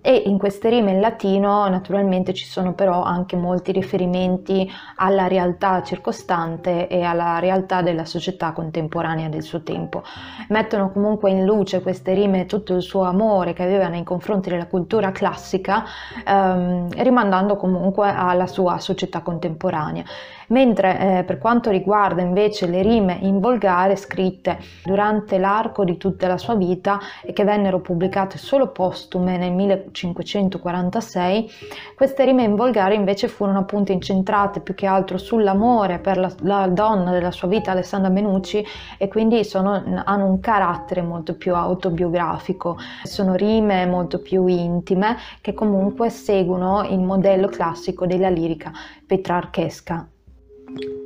e 0.00 0.22
in 0.26 0.38
queste 0.38 0.68
rime 0.68 0.92
in 0.92 1.00
latino 1.00 1.68
naturalmente 1.68 2.32
ci 2.32 2.44
sono 2.44 2.72
però 2.72 3.02
anche 3.02 3.36
molti 3.36 3.72
riferimenti 3.72 4.70
alla 4.96 5.26
realtà 5.26 5.82
circostante 5.82 6.86
e 6.88 7.02
alla 7.02 7.38
realtà 7.40 7.82
della 7.82 8.04
società 8.04 8.52
contemporanea 8.52 9.28
del 9.28 9.42
suo 9.42 9.62
tempo. 9.62 10.02
Mettono 10.48 10.90
comunque 10.92 11.30
in 11.30 11.44
luce 11.44 11.82
queste 11.82 12.14
rime 12.14 12.46
tutto 12.46 12.74
il 12.74 12.82
suo 12.82 13.02
amore 13.02 13.52
che 13.52 13.62
aveva 13.62 13.88
nei 13.88 14.04
confronti 14.04 14.48
della 14.48 14.66
cultura 14.66 15.12
classica, 15.12 15.84
ehm, 16.24 16.88
rimandando 17.02 17.56
comunque 17.56 18.08
alla 18.08 18.46
sua 18.46 18.78
società 18.78 19.20
contemporanea. 19.20 20.04
Mentre 20.48 21.18
eh, 21.18 21.24
per 21.24 21.36
quanto 21.36 21.70
riguarda 21.70 22.22
invece 22.22 22.66
le 22.66 22.80
rime 22.80 23.18
in 23.20 23.27
volgare 23.32 23.96
scritte 23.96 24.58
durante 24.84 25.38
l'arco 25.38 25.84
di 25.84 25.96
tutta 25.96 26.26
la 26.26 26.38
sua 26.38 26.54
vita 26.54 26.98
e 27.22 27.32
che 27.32 27.44
vennero 27.44 27.80
pubblicate 27.80 28.38
solo 28.38 28.68
postume 28.68 29.36
nel 29.36 29.52
1546, 29.52 31.50
queste 31.94 32.24
rime 32.24 32.42
in 32.44 32.56
volgare 32.56 32.94
invece 32.94 33.28
furono 33.28 33.58
appunto 33.58 33.92
incentrate 33.92 34.60
più 34.60 34.74
che 34.74 34.86
altro 34.86 35.18
sull'amore 35.18 35.98
per 35.98 36.18
la, 36.18 36.32
la 36.40 36.66
donna 36.68 37.10
della 37.10 37.30
sua 37.30 37.48
vita, 37.48 37.72
Alessandra 37.72 38.10
Menucci, 38.10 38.64
e 38.96 39.08
quindi 39.08 39.44
sono, 39.44 39.82
hanno 40.04 40.26
un 40.26 40.40
carattere 40.40 41.02
molto 41.02 41.36
più 41.36 41.54
autobiografico, 41.54 42.78
sono 43.02 43.34
rime 43.34 43.86
molto 43.86 44.20
più 44.20 44.46
intime 44.46 45.16
che 45.40 45.54
comunque 45.54 46.10
seguono 46.10 46.86
il 46.88 47.00
modello 47.00 47.48
classico 47.48 48.06
della 48.06 48.28
lirica 48.28 48.72
petrarchesca. 49.06 50.08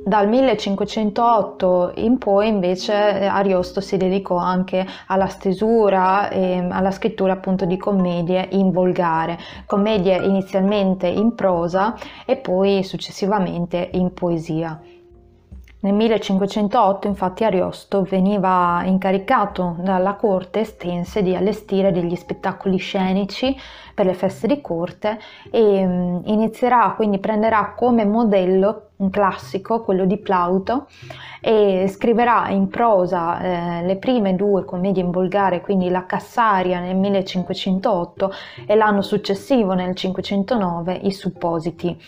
Dal 0.05 0.27
1508 0.27 1.93
in 1.95 2.17
poi 2.17 2.49
invece 2.49 2.93
Ariosto 2.93 3.79
si 3.79 3.95
dedicò 3.95 4.35
anche 4.35 4.85
alla 5.07 5.27
stesura 5.27 6.29
e 6.29 6.67
alla 6.69 6.91
scrittura 6.91 7.33
appunto 7.33 7.65
di 7.65 7.77
commedie 7.77 8.49
in 8.51 8.71
volgare, 8.71 9.39
commedie 9.65 10.17
inizialmente 10.17 11.07
in 11.07 11.35
prosa 11.35 11.95
e 12.25 12.35
poi 12.35 12.83
successivamente 12.83 13.89
in 13.93 14.13
poesia. 14.13 14.79
Nel 15.83 15.95
1508 15.95 17.07
infatti 17.07 17.43
Ariosto 17.43 18.03
veniva 18.03 18.83
incaricato 18.85 19.75
dalla 19.79 20.13
corte 20.13 20.61
estense 20.61 21.21
di 21.21 21.35
allestire 21.35 21.91
degli 21.91 22.15
spettacoli 22.15 22.77
scenici 22.77 23.53
per 23.93 24.05
le 24.05 24.13
feste 24.13 24.47
di 24.47 24.61
corte 24.61 25.19
e 25.51 25.85
mm, 25.85 26.19
inizierà 26.23 26.93
quindi 26.95 27.19
prenderà 27.19 27.73
come 27.75 28.05
modello 28.05 28.91
un 28.95 29.09
classico, 29.09 29.81
quello 29.81 30.05
di 30.05 30.17
Plauto, 30.19 30.87
e 31.41 31.89
scriverà 31.89 32.47
in 32.47 32.69
prosa 32.69 33.41
eh, 33.41 33.85
le 33.85 33.97
prime 33.97 34.37
due 34.37 34.63
commedie 34.63 35.03
in 35.03 35.11
volgare, 35.11 35.59
quindi 35.59 35.89
la 35.89 36.05
Cassaria 36.05 36.79
nel 36.79 36.95
1508 36.95 38.31
e 38.65 38.75
l'anno 38.75 39.01
successivo 39.01 39.73
nel 39.73 39.93
509 39.93 40.93
i 40.93 41.11
Suppositi. 41.11 41.99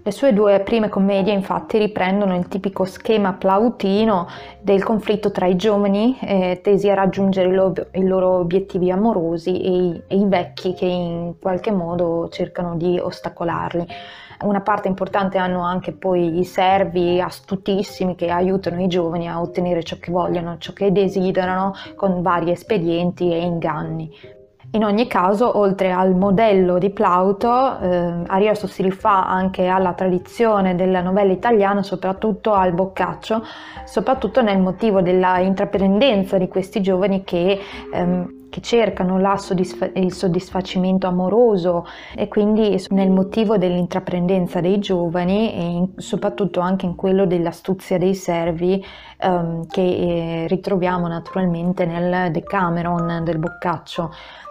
Le 0.00 0.12
sue 0.12 0.32
due 0.32 0.60
prime 0.60 0.88
commedie 0.88 1.32
infatti 1.32 1.76
riprendono 1.76 2.36
il 2.36 2.46
tipico 2.46 2.84
schema 2.84 3.32
plautino 3.32 4.28
del 4.60 4.82
conflitto 4.82 5.30
tra 5.32 5.46
i 5.46 5.56
giovani 5.56 6.16
eh, 6.20 6.60
tesi 6.62 6.88
a 6.88 6.94
raggiungere 6.94 7.52
loro, 7.52 7.88
i 7.92 8.06
loro 8.06 8.38
obiettivi 8.38 8.90
amorosi 8.90 9.60
e 9.60 9.70
i, 9.70 10.02
e 10.06 10.16
i 10.16 10.24
vecchi 10.24 10.72
che 10.72 10.86
in 10.86 11.34
qualche 11.40 11.72
modo 11.72 12.28
cercano 12.30 12.76
di 12.76 12.98
ostacolarli. 12.98 13.86
Una 14.44 14.60
parte 14.60 14.86
importante 14.86 15.36
hanno 15.36 15.62
anche 15.62 15.92
poi 15.92 16.38
i 16.38 16.44
servi 16.44 17.20
astutissimi 17.20 18.14
che 18.14 18.30
aiutano 18.30 18.80
i 18.80 18.86
giovani 18.86 19.28
a 19.28 19.40
ottenere 19.40 19.82
ciò 19.82 19.96
che 19.98 20.12
vogliono, 20.12 20.58
ciò 20.58 20.72
che 20.72 20.92
desiderano 20.92 21.74
con 21.96 22.22
vari 22.22 22.52
espedienti 22.52 23.32
e 23.32 23.40
inganni. 23.40 24.36
In 24.72 24.84
ogni 24.84 25.06
caso, 25.06 25.56
oltre 25.56 25.92
al 25.92 26.14
modello 26.14 26.76
di 26.76 26.90
Plauto, 26.90 27.78
eh, 27.80 28.12
Ariosto 28.26 28.66
si 28.66 28.82
rifà 28.82 29.26
anche 29.26 29.66
alla 29.66 29.94
tradizione 29.94 30.74
della 30.74 31.00
novella 31.00 31.32
italiana, 31.32 31.82
soprattutto 31.82 32.52
al 32.52 32.74
Boccaccio, 32.74 33.42
soprattutto 33.86 34.42
nel 34.42 34.60
motivo 34.60 35.00
della 35.00 35.38
intraprendenza 35.38 36.36
di 36.36 36.48
questi 36.48 36.82
giovani 36.82 37.24
che, 37.24 37.58
ehm, 37.94 38.37
che 38.50 38.60
cercano 38.60 39.18
soddisfa- 39.36 39.90
il 39.94 40.12
soddisfacimento 40.12 41.06
amoroso 41.06 41.86
e 42.14 42.28
quindi 42.28 42.82
nel 42.90 43.10
motivo 43.10 43.58
dell'intraprendenza 43.58 44.60
dei 44.60 44.78
giovani 44.78 45.52
e 45.52 45.62
in, 45.62 45.88
soprattutto 45.96 46.60
anche 46.60 46.86
in 46.86 46.94
quello 46.94 47.26
dell'astuzia 47.26 47.98
dei 47.98 48.14
servi 48.14 48.84
ehm, 49.18 49.66
che 49.66 49.82
eh, 49.82 50.46
ritroviamo 50.46 51.06
naturalmente 51.08 51.84
nel 51.84 52.30
Decameron 52.30 53.22
del 53.24 53.38
Boccaccio. 53.38 54.10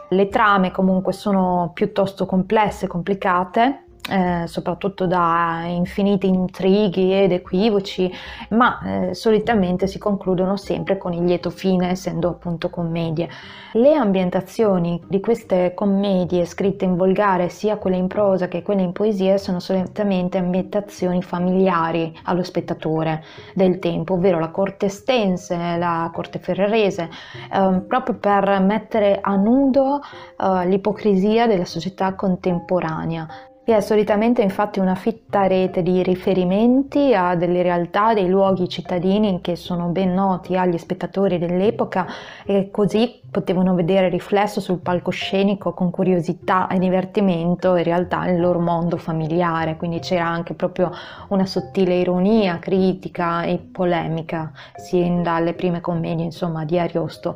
Le 0.10 0.30
trame 0.30 0.72
comunque 0.72 1.12
sono 1.12 1.72
piuttosto 1.74 2.26
complesse, 2.26 2.88
complicate, 2.88 3.87
eh, 4.10 4.48
soprattutto 4.48 5.06
da 5.06 5.64
infiniti 5.68 6.28
intrighi 6.28 7.14
ed 7.14 7.32
equivoci, 7.32 8.12
ma 8.50 8.80
eh, 9.10 9.14
solitamente 9.14 9.88
si 9.88 9.98
concludono 9.98 10.58
sempre 10.58 10.98
con 10.98 11.14
il 11.14 11.24
lieto 11.24 11.50
fine, 11.50 11.90
essendo 11.90 12.30
appunto 12.30 12.70
commedie. 12.70 13.30
Le 13.74 13.94
ambientazioni 13.94 15.02
di 15.08 15.20
queste 15.20 15.74
commedie 15.74 16.46
scritte 16.46 16.86
in 16.86 16.96
volgare, 16.96 17.50
sia 17.50 17.78
quelle 17.78 17.98
in 17.98 18.08
prosa 18.08 18.48
che 18.48 18.62
quelle 18.62 18.82
in 18.82 18.92
poesia, 18.92 19.38
sono 19.38 19.60
solitamente 19.60 20.38
ambientazioni 20.38 21.22
familiari 21.22 22.18
allo 22.24 22.44
spettatore 22.44 23.24
del 23.54 23.80
tempo, 23.80 24.14
ovvero 24.14 24.40
la 24.40 24.50
corte 24.50 24.88
estense, 24.88 25.78
la 25.78 26.10
corte 26.14 26.40
ferrarese, 26.40 27.10
eh, 27.52 27.82
proprio 27.88 28.16
per 28.18 28.62
mettere 28.62 29.20
a 29.22 29.36
nudo 29.36 30.00
eh, 30.00 30.68
l'ipocrisia 30.68 31.46
della 31.46 31.66
società 31.66 32.16
contemporanea 32.16 33.28
vi 33.68 33.74
è 33.74 33.82
solitamente 33.82 34.42
infatti 34.42 34.80
una 34.80 34.96
fitta 34.96 35.46
rete 35.46 35.84
di 35.84 36.02
riferimenti 36.02 37.14
a 37.14 37.36
delle 37.36 37.62
realtà, 37.62 38.14
dei 38.14 38.30
luoghi 38.30 38.70
cittadini 38.70 39.42
che 39.42 39.58
sono 39.58 39.88
ben 39.88 40.14
noti 40.14 40.56
agli 40.56 40.78
spettatori 40.78 41.38
dell'epoca 41.38 42.08
e 42.46 42.72
così 42.72 43.20
potevano 43.30 43.76
vedere 43.76 44.08
riflesso 44.08 44.62
sul 44.62 44.80
palcoscenico 44.80 45.74
con 45.74 45.92
curiosità 45.92 46.68
e 46.68 46.80
divertimento 46.80 47.76
in 47.76 47.84
realtà 47.84 48.26
il 48.30 48.40
loro 48.40 48.60
mondo 48.60 48.96
familiare, 48.96 49.76
quindi 49.76 50.00
c'era 50.00 50.26
anche 50.26 50.54
proprio 50.54 50.90
una 51.28 51.46
sottile 51.46 51.96
ironia, 51.96 52.60
critica 52.60 53.44
e 53.44 53.58
polemica, 53.58 54.54
sin 54.78 55.24
dalle 55.24 55.52
prime 55.52 55.82
commedie 55.82 56.24
insomma 56.24 56.64
di 56.64 56.80
Ariosto. 56.80 57.36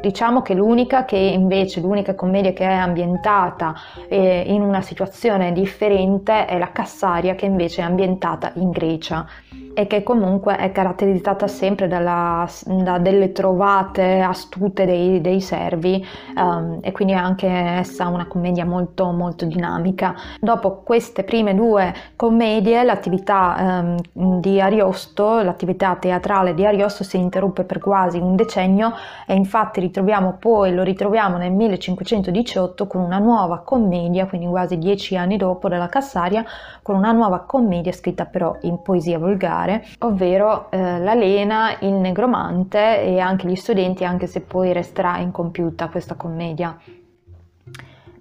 Diciamo 0.00 0.42
che 0.42 0.54
l'unica 0.54 1.04
che 1.04 1.16
invece, 1.16 1.80
l'unica 1.80 2.14
commedia 2.14 2.52
che 2.52 2.64
è 2.64 2.72
ambientata 2.72 3.74
eh, 4.08 4.44
in 4.46 4.62
una 4.62 4.80
situazione 4.80 5.52
differente 5.52 6.46
è 6.46 6.58
la 6.58 6.72
Cassaria 6.72 7.34
che 7.34 7.46
invece 7.46 7.82
è 7.82 7.84
ambientata 7.84 8.52
in 8.54 8.70
Grecia 8.70 9.26
e 9.74 9.86
che 9.86 10.02
comunque 10.02 10.56
è 10.56 10.70
caratterizzata 10.70 11.46
sempre 11.46 11.88
dalla, 11.88 12.46
da 12.64 12.98
delle 12.98 13.32
trovate 13.32 14.20
astute 14.20 14.84
dei, 14.84 15.20
dei 15.20 15.40
servi 15.40 16.04
um, 16.36 16.78
e 16.82 16.92
quindi 16.92 17.14
è 17.14 17.16
anche 17.16 17.46
essa 17.46 18.08
una 18.08 18.26
commedia 18.26 18.64
molto 18.64 19.10
molto 19.12 19.46
dinamica. 19.46 20.14
Dopo 20.40 20.82
queste 20.82 21.24
prime 21.24 21.54
due 21.54 21.94
commedie 22.16 22.82
l'attività 22.84 23.82
um, 23.82 24.40
di 24.40 24.60
Ariosto, 24.60 25.42
l'attività 25.42 25.96
teatrale 25.96 26.54
di 26.54 26.66
Ariosto 26.66 27.04
si 27.04 27.16
interrompe 27.16 27.64
per 27.64 27.78
quasi 27.78 28.18
un 28.18 28.36
decennio 28.36 28.92
e 29.26 29.34
infatti 29.34 29.80
ritroviamo 29.82 30.36
poi, 30.38 30.72
lo 30.72 30.82
ritroviamo 30.82 31.36
nel 31.36 31.52
1518 31.52 32.86
con 32.86 33.02
una 33.02 33.18
nuova 33.18 33.58
commedia, 33.58 34.26
quindi 34.26 34.46
quasi 34.46 34.78
dieci 34.78 35.16
anni 35.16 35.36
dopo 35.36 35.68
della 35.68 35.88
Cassaria, 35.88 36.44
con 36.82 36.96
una 36.96 37.12
nuova 37.12 37.40
commedia 37.40 37.92
scritta 37.92 38.24
però 38.24 38.56
in 38.62 38.80
poesia 38.82 39.18
volgare 39.18 39.84
ovvero 39.98 40.70
eh, 40.70 40.98
la 40.98 41.14
Lena, 41.14 41.76
il 41.80 41.92
negromante 41.92 43.02
e 43.02 43.18
anche 43.18 43.48
gli 43.48 43.56
studenti, 43.56 44.04
anche 44.04 44.26
se 44.26 44.40
poi 44.40 44.72
resterà 44.72 45.18
incompiuta 45.18 45.88
questa 45.88 46.14
commedia. 46.14 46.76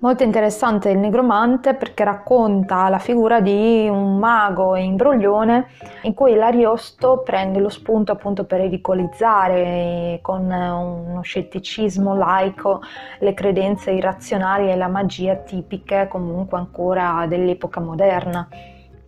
Molto 0.01 0.24
interessante 0.24 0.89
il 0.89 0.98
negromante 0.98 1.75
perché 1.75 2.03
racconta 2.03 2.89
la 2.89 2.98
figura 2.98 3.39
di 3.39 3.88
un 3.88 4.17
mago 4.17 4.75
imbroglione 4.75 5.67
in 6.01 6.15
cui 6.15 6.34
l'Ariosto 6.34 7.22
prende 7.24 7.60
lo 7.60 7.70
spunto 7.70 8.12
appunto 8.12 8.46
per 8.46 8.62
ridicolizzare 8.62 10.17
con 10.24 10.46
uno 10.46 11.22
scetticismo 11.22 12.15
laico 12.15 12.81
le 13.20 13.36
credenze 13.36 13.91
irrazionali 13.91 14.72
e 14.72 14.75
la 14.75 14.88
magia 14.88 15.36
tipiche 15.36 16.08
comunque 16.10 16.58
ancora 16.58 17.27
dell'epoca 17.27 17.79
moderna. 17.79 18.48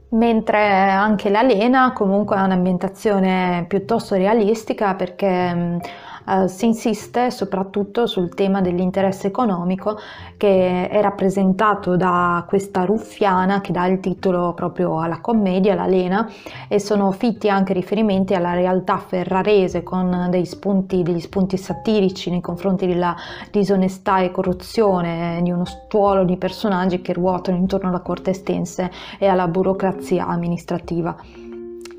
Mentre 0.10 0.92
anche 0.92 1.32
la 1.32 1.42
Lena 1.42 1.92
comunque 1.94 2.36
ha 2.36 2.44
un'ambientazione 2.44 3.66
piuttosto 3.68 4.14
realistica 4.14 4.94
perché 4.94 5.80
eh, 6.28 6.48
si 6.48 6.66
insiste 6.66 7.32
soprattutto 7.32 8.06
sul 8.06 8.34
tema 8.34 8.62
dell'interesse 8.62 9.28
economico 9.28 9.98
che 10.38 10.90
è 10.90 11.02
rappresentato 11.02 11.96
da 11.96 12.46
questa 12.48 12.86
ruffiana 12.86 13.62
che 13.62 13.72
dà 13.72 13.86
il 13.88 14.00
titolo 14.00 14.54
proprio 14.54 15.00
alla 15.00 15.22
commedia, 15.22 15.76
la 15.76 15.86
Lena, 15.86 16.30
e 16.68 16.80
sono 16.80 17.12
fitti 17.12 17.50
anche 17.50 17.74
riferimenti 17.74 18.34
alla 18.34 18.54
realtà 18.54 18.98
ferrarese 18.98 19.84
con 19.84 20.30
spunti, 20.44 21.04
degli 21.04 21.20
spunti 21.20 21.58
satirici 21.58 22.30
nei 22.30 22.42
confronti 22.42 22.88
della 22.88 23.16
disonestà 23.52 24.20
e 24.20 24.32
corruzione 24.32 25.40
di 25.44 25.52
uno 25.52 25.66
stuolo 25.66 26.24
di 26.24 26.38
personaggi 26.38 27.02
che 27.02 27.14
ruotano 27.14 27.58
intorno 27.58 27.90
alla 27.90 28.02
corte 28.02 28.32
estense 28.32 28.92
e 29.20 29.28
alla 29.28 29.48
burocrazia 29.48 30.28
amministrativa. 30.28 31.43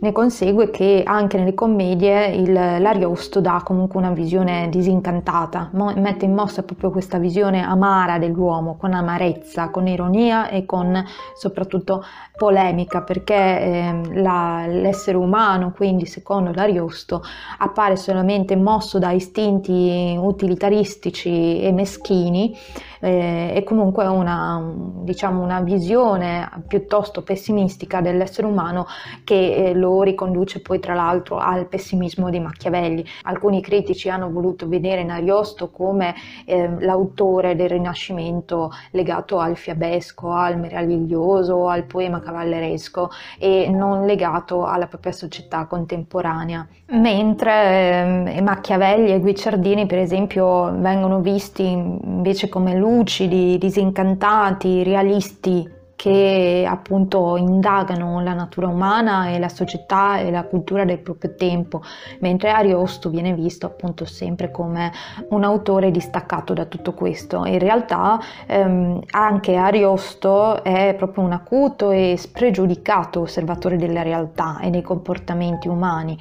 Ne 0.04 0.12
consegue 0.12 0.68
che 0.68 1.02
anche 1.02 1.38
nelle 1.38 1.54
commedie 1.54 2.26
il, 2.26 2.52
l'Ariosto 2.52 3.40
dà 3.40 3.62
comunque 3.64 3.98
una 3.98 4.10
visione 4.10 4.68
disincantata, 4.68 5.70
mette 5.72 6.26
in 6.26 6.34
mossa 6.34 6.62
proprio 6.62 6.90
questa 6.90 7.16
visione 7.16 7.64
amara 7.64 8.18
dell'uomo, 8.18 8.76
con 8.76 8.92
amarezza, 8.92 9.70
con 9.70 9.86
ironia 9.86 10.50
e 10.50 10.66
con 10.66 11.02
soprattutto 11.34 12.04
polemica, 12.36 13.00
perché 13.00 13.34
eh, 13.34 14.00
la, 14.20 14.66
l'essere 14.66 15.16
umano, 15.16 15.72
quindi 15.74 16.04
secondo 16.04 16.52
l'Ariosto, 16.52 17.22
appare 17.56 17.96
solamente 17.96 18.56
mosso 18.56 18.98
da 18.98 19.10
istinti 19.10 20.18
utilitaristici 20.20 21.62
e 21.62 21.72
meschini 21.72 22.54
eh, 23.00 23.52
e 23.54 23.62
comunque 23.64 24.06
una, 24.06 24.62
diciamo, 25.02 25.42
una 25.42 25.60
visione 25.60 26.50
piuttosto 26.66 27.22
pessimistica 27.22 28.02
dell'essere 28.02 28.46
umano 28.46 28.86
che 29.24 29.54
eh, 29.54 29.72
lo 29.72 29.93
riconduce 30.02 30.60
poi 30.60 30.80
tra 30.80 30.94
l'altro 30.94 31.38
al 31.38 31.66
pessimismo 31.66 32.30
di 32.30 32.40
Machiavelli. 32.40 33.04
Alcuni 33.22 33.60
critici 33.60 34.08
hanno 34.08 34.30
voluto 34.30 34.68
vedere 34.68 35.02
in 35.02 35.10
Ariosto 35.10 35.70
come 35.70 36.14
eh, 36.44 36.68
l'autore 36.80 37.56
del 37.56 37.68
Rinascimento 37.68 38.70
legato 38.90 39.38
al 39.38 39.56
fiabesco, 39.56 40.30
al 40.30 40.58
meraviglioso, 40.58 41.68
al 41.68 41.84
poema 41.84 42.20
cavalleresco 42.20 43.10
e 43.38 43.68
non 43.70 44.06
legato 44.06 44.64
alla 44.66 44.86
propria 44.86 45.12
società 45.12 45.66
contemporanea. 45.66 46.66
Mentre 46.86 48.26
eh, 48.26 48.40
Machiavelli 48.42 49.12
e 49.12 49.20
Guicciardini 49.20 49.86
per 49.86 49.98
esempio 49.98 50.70
vengono 50.78 51.20
visti 51.20 51.64
invece 51.64 52.48
come 52.48 52.74
lucidi, 52.76 53.56
disincantati, 53.58 54.82
realisti 54.82 55.73
che 56.04 56.66
appunto 56.68 57.38
indagano 57.38 58.20
la 58.20 58.34
natura 58.34 58.66
umana 58.66 59.30
e 59.30 59.38
la 59.38 59.48
società 59.48 60.18
e 60.18 60.30
la 60.30 60.42
cultura 60.42 60.84
del 60.84 60.98
proprio 60.98 61.34
tempo, 61.34 61.80
mentre 62.20 62.50
Ariosto 62.50 63.08
viene 63.08 63.32
visto 63.32 63.64
appunto 63.64 64.04
sempre 64.04 64.50
come 64.50 64.92
un 65.30 65.44
autore 65.44 65.90
distaccato 65.90 66.52
da 66.52 66.66
tutto 66.66 66.92
questo. 66.92 67.46
In 67.46 67.58
realtà 67.58 68.20
ehm, 68.46 69.00
anche 69.12 69.54
Ariosto 69.54 70.62
è 70.62 70.94
proprio 70.94 71.24
un 71.24 71.32
acuto 71.32 71.90
e 71.90 72.16
spregiudicato 72.18 73.20
osservatore 73.20 73.78
della 73.78 74.02
realtà 74.02 74.58
e 74.60 74.68
dei 74.68 74.82
comportamenti 74.82 75.68
umani 75.68 76.18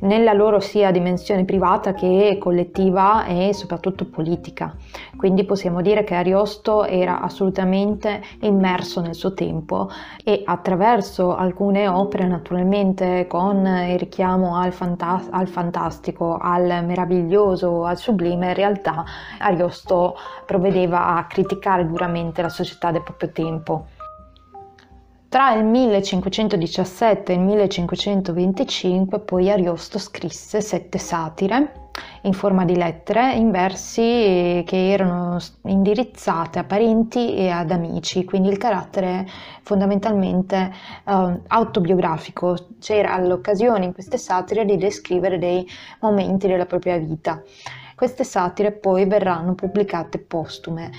nella 0.00 0.32
loro 0.32 0.60
sia 0.60 0.90
dimensione 0.90 1.44
privata 1.44 1.94
che 1.94 2.36
collettiva 2.38 3.24
e 3.24 3.52
soprattutto 3.52 4.04
politica. 4.06 4.74
Quindi 5.16 5.44
possiamo 5.44 5.80
dire 5.82 6.04
che 6.04 6.14
Ariosto 6.14 6.84
era 6.84 7.20
assolutamente 7.20 8.22
immerso 8.40 9.00
nel 9.00 9.14
suo 9.14 9.34
tempo 9.34 9.90
e 10.24 10.42
attraverso 10.44 11.34
alcune 11.34 11.88
opere, 11.88 12.26
naturalmente 12.26 13.26
con 13.26 13.66
il 13.66 13.98
richiamo 13.98 14.56
al, 14.56 14.72
fanta- 14.72 15.24
al 15.30 15.48
fantastico, 15.48 16.38
al 16.40 16.84
meraviglioso, 16.84 17.84
al 17.84 17.96
sublime, 17.96 18.48
in 18.48 18.54
realtà 18.54 19.04
Ariosto 19.38 20.16
provvedeva 20.46 21.16
a 21.16 21.26
criticare 21.26 21.86
duramente 21.86 22.42
la 22.42 22.48
società 22.48 22.90
del 22.90 23.02
proprio 23.02 23.30
tempo. 23.30 23.86
Tra 25.28 25.52
il 25.52 25.62
1517 25.62 27.32
e 27.32 27.34
il 27.34 27.42
1525 27.42 29.20
poi 29.20 29.50
Ariosto 29.50 29.98
scrisse 29.98 30.62
sette 30.62 30.96
satire 30.96 31.90
in 32.22 32.32
forma 32.32 32.64
di 32.64 32.74
lettere 32.74 33.34
in 33.34 33.50
versi 33.50 34.62
che 34.64 34.90
erano 34.90 35.36
indirizzate 35.64 36.58
a 36.58 36.64
parenti 36.64 37.34
e 37.34 37.50
ad 37.50 37.70
amici, 37.70 38.24
quindi 38.24 38.48
il 38.48 38.56
carattere 38.56 39.26
fondamentalmente 39.62 40.72
eh, 41.04 41.40
autobiografico, 41.48 42.56
c'era 42.80 43.18
l'occasione 43.18 43.84
in 43.84 43.92
queste 43.92 44.16
satire 44.16 44.64
di 44.64 44.78
descrivere 44.78 45.38
dei 45.38 45.66
momenti 46.00 46.46
della 46.46 46.64
propria 46.64 46.96
vita. 46.96 47.42
Queste 47.98 48.22
satire 48.22 48.70
poi 48.70 49.06
verranno 49.06 49.56
pubblicate 49.56 50.20
postume. 50.20 50.92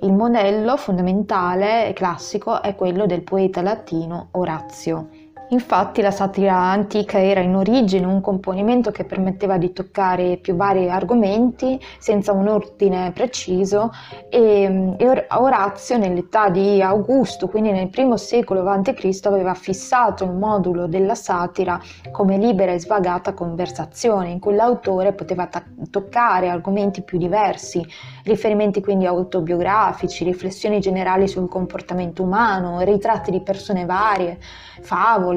Il 0.00 0.14
modello 0.14 0.78
fondamentale 0.78 1.86
e 1.86 1.92
classico 1.92 2.62
è 2.62 2.74
quello 2.74 3.04
del 3.04 3.24
poeta 3.24 3.60
latino 3.60 4.28
Orazio. 4.30 5.25
Infatti 5.50 6.02
la 6.02 6.10
satira 6.10 6.56
antica 6.56 7.22
era 7.22 7.38
in 7.40 7.54
origine 7.54 8.04
un 8.04 8.20
componimento 8.20 8.90
che 8.90 9.04
permetteva 9.04 9.58
di 9.58 9.72
toccare 9.72 10.38
più 10.38 10.56
vari 10.56 10.90
argomenti 10.90 11.80
senza 11.98 12.32
un 12.32 12.48
ordine 12.48 13.12
preciso 13.12 13.92
e, 14.28 14.94
e 14.98 15.26
Orazio 15.30 15.98
nell'età 15.98 16.48
di 16.48 16.82
Augusto, 16.82 17.46
quindi 17.46 17.70
nel 17.70 17.90
primo 17.90 18.16
secolo 18.16 18.68
a.C., 18.68 19.20
aveva 19.22 19.54
fissato 19.54 20.24
il 20.24 20.32
modulo 20.32 20.88
della 20.88 21.14
satira 21.14 21.80
come 22.10 22.38
libera 22.38 22.72
e 22.72 22.80
svagata 22.80 23.32
conversazione 23.32 24.30
in 24.30 24.40
cui 24.40 24.56
l'autore 24.56 25.12
poteva 25.12 25.46
ta- 25.46 25.62
toccare 25.90 26.48
argomenti 26.48 27.02
più 27.02 27.18
diversi, 27.18 27.86
riferimenti 28.24 28.80
quindi 28.80 29.06
autobiografici, 29.06 30.24
riflessioni 30.24 30.80
generali 30.80 31.28
sul 31.28 31.48
comportamento 31.48 32.24
umano, 32.24 32.80
ritratti 32.80 33.30
di 33.30 33.42
persone 33.42 33.84
varie, 33.84 34.38
favole 34.80 35.35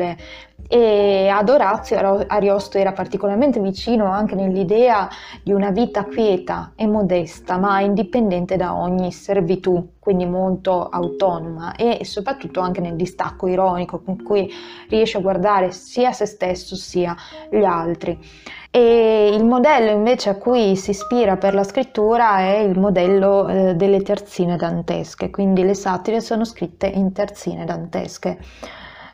e 0.67 1.27
ad 1.29 1.49
Orazio 1.49 2.25
Ariosto 2.27 2.77
era 2.77 2.91
particolarmente 2.91 3.59
vicino 3.59 4.05
anche 4.05 4.35
nell'idea 4.35 5.07
di 5.41 5.51
una 5.51 5.71
vita 5.71 6.03
quieta 6.03 6.73
e 6.75 6.85
modesta, 6.85 7.57
ma 7.57 7.79
indipendente 7.79 8.55
da 8.55 8.75
ogni 8.75 9.11
servitù, 9.11 9.93
quindi 9.99 10.25
molto 10.25 10.87
autonoma 10.89 11.75
e 11.75 12.05
soprattutto 12.05 12.59
anche 12.59 12.81
nel 12.81 12.95
distacco 12.95 13.47
ironico 13.47 14.01
con 14.01 14.21
cui 14.21 14.51
riesce 14.89 15.17
a 15.17 15.21
guardare 15.21 15.71
sia 15.71 16.11
se 16.11 16.25
stesso 16.25 16.75
sia 16.75 17.15
gli 17.49 17.63
altri. 17.63 18.19
E 18.71 19.31
il 19.33 19.43
modello 19.45 19.89
invece 19.89 20.29
a 20.29 20.35
cui 20.35 20.75
si 20.75 20.91
ispira 20.91 21.37
per 21.37 21.55
la 21.55 21.63
scrittura 21.63 22.41
è 22.41 22.57
il 22.57 22.77
modello 22.77 23.47
eh, 23.47 23.73
delle 23.73 24.03
terzine 24.03 24.55
dantesche, 24.57 25.31
quindi 25.31 25.63
le 25.63 25.73
satire 25.73 26.21
sono 26.21 26.45
scritte 26.45 26.85
in 26.85 27.11
terzine 27.11 27.65
dantesche. 27.65 28.37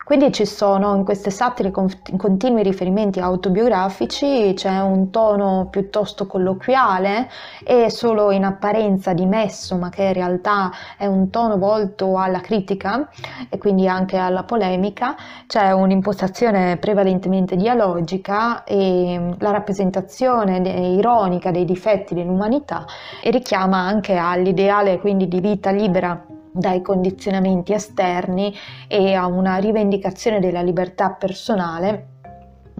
Quindi 0.06 0.32
ci 0.32 0.46
sono 0.46 0.94
in 0.96 1.04
queste 1.04 1.32
satire 1.32 1.72
continui 1.72 2.62
riferimenti 2.62 3.20
autobiografici, 3.20 4.54
c'è 4.56 4.80
un 4.80 5.10
tono 5.10 5.68
piuttosto 5.72 6.28
colloquiale 6.28 7.28
e 7.66 7.90
solo 7.90 8.30
in 8.30 8.44
apparenza 8.44 9.14
dimesso, 9.14 9.76
ma 9.78 9.90
che 9.90 10.04
in 10.04 10.14
realtà 10.14 10.70
è 10.96 11.08
un 11.08 11.32
tono 11.32 11.58
volto 11.58 12.20
alla 12.20 12.40
critica 12.40 13.10
e 13.50 13.58
quindi 13.58 13.88
anche 13.88 14.18
alla 14.18 14.44
polemica, 14.44 15.16
c'è 15.48 15.72
un'impostazione 15.72 16.78
prevalentemente 16.78 17.56
dialogica 17.56 18.64
e 18.64 19.36
la 19.40 19.50
rappresentazione 19.50 20.60
ironica 20.60 21.50
dei 21.50 21.66
difetti 21.66 22.14
dell'umanità 22.14 22.86
e 23.24 23.32
richiama 23.32 23.80
anche 23.80 24.16
all'ideale 24.18 25.00
quindi 25.00 25.28
di 25.28 25.40
vita 25.40 25.72
libera 25.72 26.35
dai 26.58 26.82
condizionamenti 26.82 27.74
esterni 27.74 28.54
e 28.88 29.14
a 29.14 29.28
una 29.28 29.58
rivendicazione 29.58 30.40
della 30.40 30.62
libertà 30.62 31.10
personale 31.12 32.14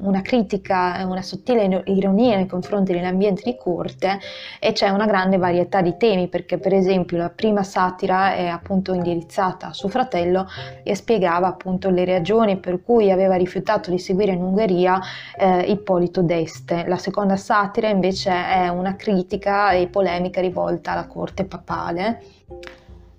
una 0.02 0.22
critica 0.22 1.04
una 1.06 1.22
sottile 1.22 1.84
ironia 1.86 2.36
nei 2.36 2.48
confronti 2.48 2.92
dell'ambiente 2.92 3.42
di 3.46 3.56
corte 3.58 4.20
e 4.60 4.72
c'è 4.74 4.90
una 4.90 5.06
grande 5.06 5.38
varietà 5.38 5.82
di 5.82 5.96
temi 5.98 6.28
perché 6.28 6.58
per 6.58 6.74
esempio 6.74 7.18
la 7.18 7.30
prima 7.30 7.64
satira 7.64 8.34
è 8.34 8.48
appunto 8.48 8.94
indirizzata 8.94 9.68
a 9.68 9.74
suo 9.74 9.88
fratello 9.88 10.48
e 10.84 10.96
spiegava 10.96 11.48
appunto 11.48 11.90
le 11.90 12.06
ragioni 12.06 12.58
per 12.58 12.82
cui 12.84 13.12
aveva 13.12 13.36
rifiutato 13.36 13.90
di 13.90 14.00
seguire 14.00 14.34
in 14.34 14.42
Ungheria 14.42 15.00
eh, 15.38 15.62
Ippolito 15.62 16.22
d'Este. 16.22 16.86
La 16.88 16.98
seconda 16.98 17.38
satira 17.38 17.88
invece 17.90 18.32
è 18.32 18.68
una 18.68 18.96
critica 18.96 19.72
e 19.72 19.88
polemica 19.88 20.42
rivolta 20.42 20.92
alla 20.92 21.08
corte 21.08 21.46
papale. 21.46 22.22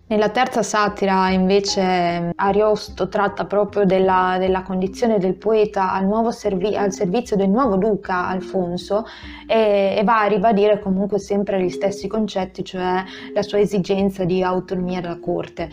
Nella 0.09 0.29
terza 0.29 0.63
satira 0.63 1.31
invece 1.31 2.31
Ariosto 2.37 3.09
tratta 3.09 3.45
proprio 3.45 3.85
della, 3.85 4.37
della 4.39 4.63
condizione 4.63 5.19
del 5.19 5.35
poeta 5.35 5.93
al, 5.93 6.33
servi- 6.33 6.77
al, 6.77 6.93
servizio 6.93 7.35
del 7.35 7.49
nuovo 7.49 7.77
duca 7.77 8.29
Alfonso 8.29 9.05
e, 9.49 9.97
e, 9.99 10.05
va 10.05 10.21
a 10.21 10.27
ribadire 10.27 10.79
comunque 10.79 11.19
sempre 11.19 11.61
gli 11.61 11.71
stessi 11.71 12.07
concetti, 12.07 12.65
cioè 12.65 13.03
la 13.35 13.43
sua 13.43 13.59
esigenza 13.59 14.25
di 14.25 14.45
autonomia 14.45 15.01
della 15.01 15.19
corte. 15.19 15.71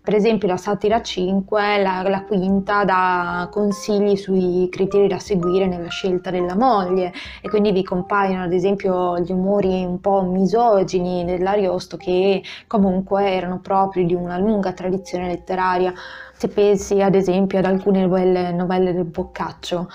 Per 0.00 0.16
esempio 0.16 0.48
la 0.48 0.56
satira 0.56 1.02
5, 1.02 1.82
la, 1.82 2.02
la, 2.08 2.24
quinta, 2.24 2.84
dà 2.84 3.46
consigli 3.50 4.16
sui 4.16 4.68
criteri 4.70 5.06
da 5.06 5.18
seguire 5.18 5.66
nella 5.66 5.90
scelta 5.90 6.30
della 6.30 6.56
moglie 6.56 7.12
e 7.42 7.48
quindi 7.50 7.72
vi 7.72 7.82
compaiono 7.82 8.44
ad 8.44 8.52
esempio 8.54 9.18
gli 9.18 9.32
umori 9.32 9.84
un 9.84 10.00
po' 10.00 10.22
misogini 10.22 11.26
dell'Ariosto 11.26 11.98
che 11.98 12.42
comunque 12.66 13.30
erano 13.30 13.60
propri 13.60 14.06
di 14.06 14.14
una 14.14 14.38
lunga 14.38 14.72
tradizione 14.72 15.26
letteraria. 15.26 15.92
Se 16.32 16.48
pensi 16.48 17.02
ad 17.02 17.14
esempio 17.14 17.58
ad 17.58 17.66
alcune 17.66 18.00
novelle, 18.00 18.50
novelle 18.52 18.94
del 18.94 19.04
Boccaccio 19.04 19.88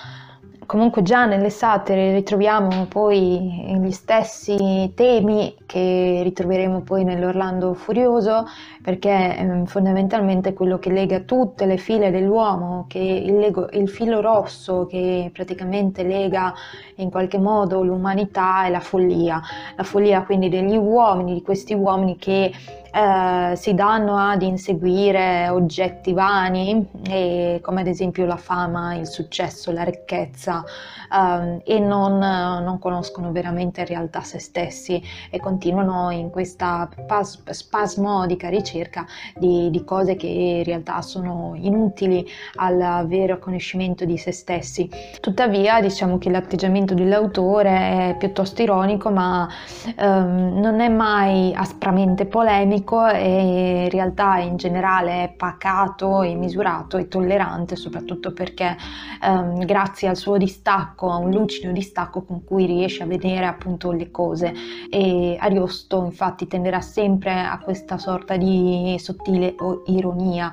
comunque 0.73 1.03
già 1.03 1.27
nelle 1.27 1.51
satire 1.51 2.12
ritroviamo 2.13 2.88
poi 2.88 3.77
gli 3.79 3.91
stessi 3.91 4.91
temi 4.95 5.55
che 5.67 6.21
ritroveremo 6.23 6.81
poi 6.81 7.03
nell'Orlando 7.03 7.75
Furioso 7.75 8.47
perché 8.81 9.38
eh, 9.38 9.62
fondamentalmente 9.67 10.53
quello 10.53 10.79
che 10.79 10.89
lega 10.89 11.19
tutte 11.19 11.67
le 11.67 11.77
file 11.77 12.09
dell'uomo, 12.09 12.86
che 12.88 12.97
il, 12.97 13.38
lego, 13.38 13.69
il 13.73 13.88
filo 13.88 14.19
rosso 14.19 14.88
che 14.88 15.29
praticamente 15.31 16.01
lega 16.01 16.51
in 16.95 17.12
qualche 17.12 17.38
modo 17.38 17.83
l'umanità 17.83 18.65
è 18.65 18.71
la 18.71 18.79
follia, 18.79 19.39
la 19.75 19.83
follia 19.83 20.23
quindi 20.23 20.49
degli 20.49 20.75
uomini, 20.75 21.36
di 21.36 21.43
questi 21.43 21.75
uomini 21.75 22.17
che 22.17 22.51
eh, 22.93 23.56
si 23.56 23.73
danno 23.73 24.17
ad 24.17 24.43
inseguire 24.43 25.49
oggetti 25.49 26.13
vani 26.13 26.88
e, 27.10 27.60
come 27.63 27.82
ad 27.82 27.88
esempio 27.88 28.25
la 28.25 28.38
fama, 28.38 28.93
il 28.93 29.08
successo, 29.08 29.71
la 29.71 29.82
ricchezza 29.82 30.63
eh, 31.12 31.62
e 31.63 31.79
non, 31.79 32.19
non, 32.19 32.77
conoscono 32.77 33.32
veramente 33.32 33.82
in 33.82 33.88
realtà 33.88 34.21
se 34.21 34.38
stessi 34.38 35.01
e 35.32 35.39
continuano 35.39 36.12
in 36.12 36.29
questa 36.29 36.88
pas- 37.08 37.49
spasmodica 37.49 38.49
ricerca 38.49 39.08
di, 39.38 39.71
di 39.71 39.84
cose 39.84 40.15
che 40.15 40.27
in 40.27 40.63
realtà 40.63 41.01
sono 41.01 41.53
inutili 41.56 42.23
al 42.58 43.08
vero 43.08 43.39
conoscimento 43.39 44.06
di 44.06 44.17
se 44.17 44.32
stessi. 44.32 44.88
Tuttavia 45.19 45.82
diciamo 45.82 46.19
che 46.19 46.29
l'atteggiamento 46.29 46.93
dell'autore 46.93 47.71
è 48.12 48.15
piuttosto 48.19 48.62
ironico 48.62 49.10
ma 49.10 49.49
ehm, 49.97 50.60
non 50.60 50.79
è 50.79 50.89
mai 50.89 51.53
aspramente 51.56 52.27
polemico 52.27 52.82
ironico 52.83 53.07
e 53.07 53.83
in 53.83 53.89
realtà 53.89 54.37
in 54.37 54.57
generale 54.57 55.23
è 55.23 55.33
pacato 55.33 56.21
e 56.21 56.35
misurato 56.35 56.97
e 56.97 57.07
tollerante, 57.07 57.75
soprattutto 57.75 58.33
perché 58.33 58.75
ehm, 59.21 59.65
grazie 59.65 60.09
al 60.09 60.17
suo 60.17 60.37
distacco, 60.37 61.09
a 61.09 61.17
un 61.17 61.31
lucido 61.31 61.71
distacco 61.71 62.23
con 62.23 62.43
cui 62.43 62.65
riesce 62.65 63.03
a 63.03 63.05
vedere 63.07 63.45
appunto 63.45 63.91
le 63.91 64.11
cose 64.11 64.53
e 64.89 65.37
Ariosto 65.39 66.03
infatti 66.03 66.47
tenderà 66.47 66.81
sempre 66.81 67.39
a 67.39 67.59
questa 67.59 67.97
sorta 67.97 68.37
di 68.37 68.95
sottile 68.99 69.55
ironia, 69.85 70.51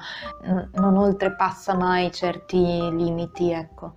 non 0.74 0.96
oltrepassa 0.96 1.74
mai 1.74 2.10
certi 2.12 2.56
limiti, 2.56 3.50
ecco. 3.50 3.94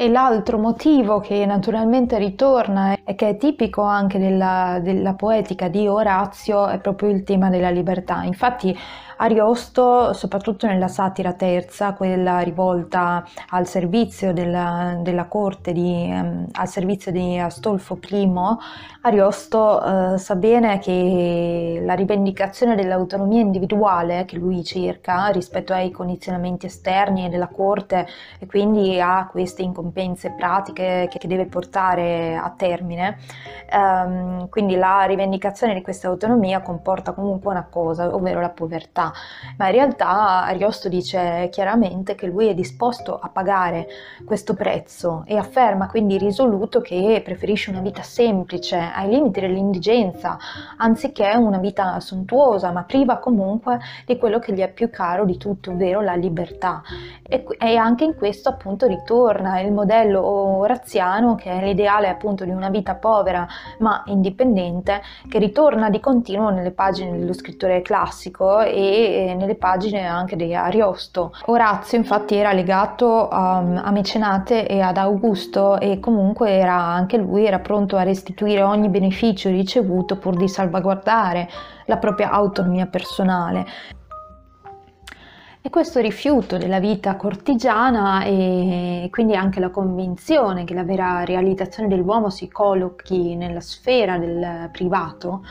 E 0.00 0.08
l'altro 0.08 0.58
motivo 0.58 1.18
che 1.18 1.44
naturalmente 1.44 2.18
ritorna 2.18 2.94
e 3.02 3.16
che 3.16 3.30
è 3.30 3.36
tipico 3.36 3.82
anche 3.82 4.20
della, 4.20 4.78
della, 4.80 5.14
poetica 5.14 5.66
di 5.66 5.88
Orazio 5.88 6.68
è 6.68 6.78
proprio 6.78 7.08
il 7.08 7.24
tema 7.24 7.50
della 7.50 7.70
libertà. 7.70 8.22
Infatti 8.22 8.78
Ariosto, 9.20 10.12
soprattutto 10.12 10.68
nella 10.68 10.86
satira 10.86 11.32
terza, 11.32 11.94
quella 11.94 12.38
rivolta 12.38 13.26
al 13.48 13.66
servizio 13.66 14.32
della, 14.32 14.96
della 15.00 15.24
corte, 15.24 15.72
di, 15.72 16.08
um, 16.08 16.46
al 16.52 16.68
servizio 16.68 17.10
di 17.10 17.36
Astolfo 17.36 17.98
I, 18.08 18.30
Ariosto 19.00 19.82
uh, 19.82 20.16
sa 20.16 20.36
bene 20.36 20.78
che 20.78 21.82
la 21.84 21.94
rivendicazione 21.94 22.76
dell'autonomia 22.76 23.40
individuale 23.40 24.24
che 24.24 24.36
lui 24.36 24.62
cerca 24.62 25.26
rispetto 25.28 25.72
ai 25.72 25.90
condizionamenti 25.90 26.66
esterni 26.66 27.28
della 27.28 27.48
corte 27.48 28.06
e 28.38 28.46
quindi 28.46 29.00
a 29.00 29.26
queste 29.28 29.62
incombenze 29.88 30.34
pratiche 30.36 31.08
che, 31.10 31.18
che 31.18 31.28
deve 31.28 31.46
portare 31.46 32.36
a 32.36 32.52
termine, 32.56 33.18
um, 33.72 34.48
quindi 34.48 34.76
la 34.76 35.04
rivendicazione 35.04 35.74
di 35.74 35.82
questa 35.82 36.08
autonomia 36.08 36.60
comporta 36.60 37.12
comunque 37.12 37.50
una 37.50 37.66
cosa, 37.68 38.14
ovvero 38.14 38.40
la 38.40 38.50
povertà 38.50 39.12
ma 39.56 39.66
in 39.66 39.72
realtà 39.72 40.44
Ariosto 40.44 40.88
dice 40.88 41.48
chiaramente 41.50 42.14
che 42.14 42.26
lui 42.26 42.48
è 42.48 42.54
disposto 42.54 43.18
a 43.18 43.28
pagare 43.28 43.86
questo 44.24 44.54
prezzo 44.54 45.24
e 45.26 45.36
afferma 45.36 45.88
quindi 45.88 46.18
risoluto 46.18 46.80
che 46.80 47.20
preferisce 47.24 47.70
una 47.70 47.80
vita 47.80 48.02
semplice, 48.02 48.76
ai 48.76 49.08
limiti 49.08 49.40
dell'indigenza, 49.40 50.38
anziché 50.76 51.34
una 51.36 51.58
vita 51.58 52.00
sontuosa, 52.00 52.70
ma 52.70 52.84
priva 52.84 53.18
comunque 53.18 53.78
di 54.06 54.16
quello 54.16 54.38
che 54.38 54.52
gli 54.52 54.60
è 54.60 54.70
più 54.70 54.90
caro 54.90 55.24
di 55.24 55.36
tutto, 55.36 55.72
ovvero 55.72 56.00
la 56.00 56.14
libertà. 56.14 56.82
E, 57.22 57.44
e 57.58 57.76
anche 57.76 58.04
in 58.04 58.14
questo 58.14 58.48
appunto 58.48 58.86
ritorna 58.86 59.60
il 59.60 59.72
modello 59.78 60.24
oraziano 60.24 61.34
che 61.34 61.50
è 61.50 61.64
l'ideale 61.64 62.08
appunto 62.08 62.44
di 62.44 62.50
una 62.50 62.68
vita 62.68 62.94
povera 62.94 63.46
ma 63.78 64.02
indipendente 64.06 65.00
che 65.28 65.38
ritorna 65.38 65.90
di 65.90 66.00
continuo 66.00 66.50
nelle 66.50 66.72
pagine 66.72 67.16
dello 67.16 67.32
scrittore 67.32 67.82
classico 67.82 68.60
e 68.60 69.34
nelle 69.36 69.54
pagine 69.54 70.06
anche 70.06 70.36
di 70.36 70.54
Ariosto. 70.54 71.32
Orazio 71.46 71.98
infatti 71.98 72.34
era 72.34 72.52
legato 72.52 73.28
um, 73.30 73.80
a 73.82 73.90
Mecenate 73.90 74.66
e 74.66 74.80
ad 74.80 74.96
Augusto 74.96 75.78
e 75.78 76.00
comunque 76.00 76.50
era 76.50 76.74
anche 76.74 77.16
lui 77.16 77.46
era 77.46 77.58
pronto 77.60 77.96
a 77.96 78.02
restituire 78.02 78.62
ogni 78.62 78.88
beneficio 78.88 79.48
ricevuto 79.48 80.16
pur 80.16 80.36
di 80.36 80.48
salvaguardare 80.48 81.48
la 81.86 81.96
propria 81.96 82.30
autonomia 82.30 82.86
personale. 82.86 83.96
E 85.68 85.70
questo 85.70 86.00
rifiuto 86.00 86.56
della 86.56 86.80
vita 86.80 87.16
cortigiana 87.16 88.24
e 88.24 89.06
quindi 89.10 89.36
anche 89.36 89.60
la 89.60 89.68
convinzione 89.68 90.64
che 90.64 90.72
la 90.72 90.82
vera 90.82 91.24
realizzazione 91.24 91.90
dell'uomo 91.90 92.30
si 92.30 92.48
collochi 92.48 93.36
nella 93.36 93.60
sfera 93.60 94.16
del 94.16 94.70
privato 94.72 95.44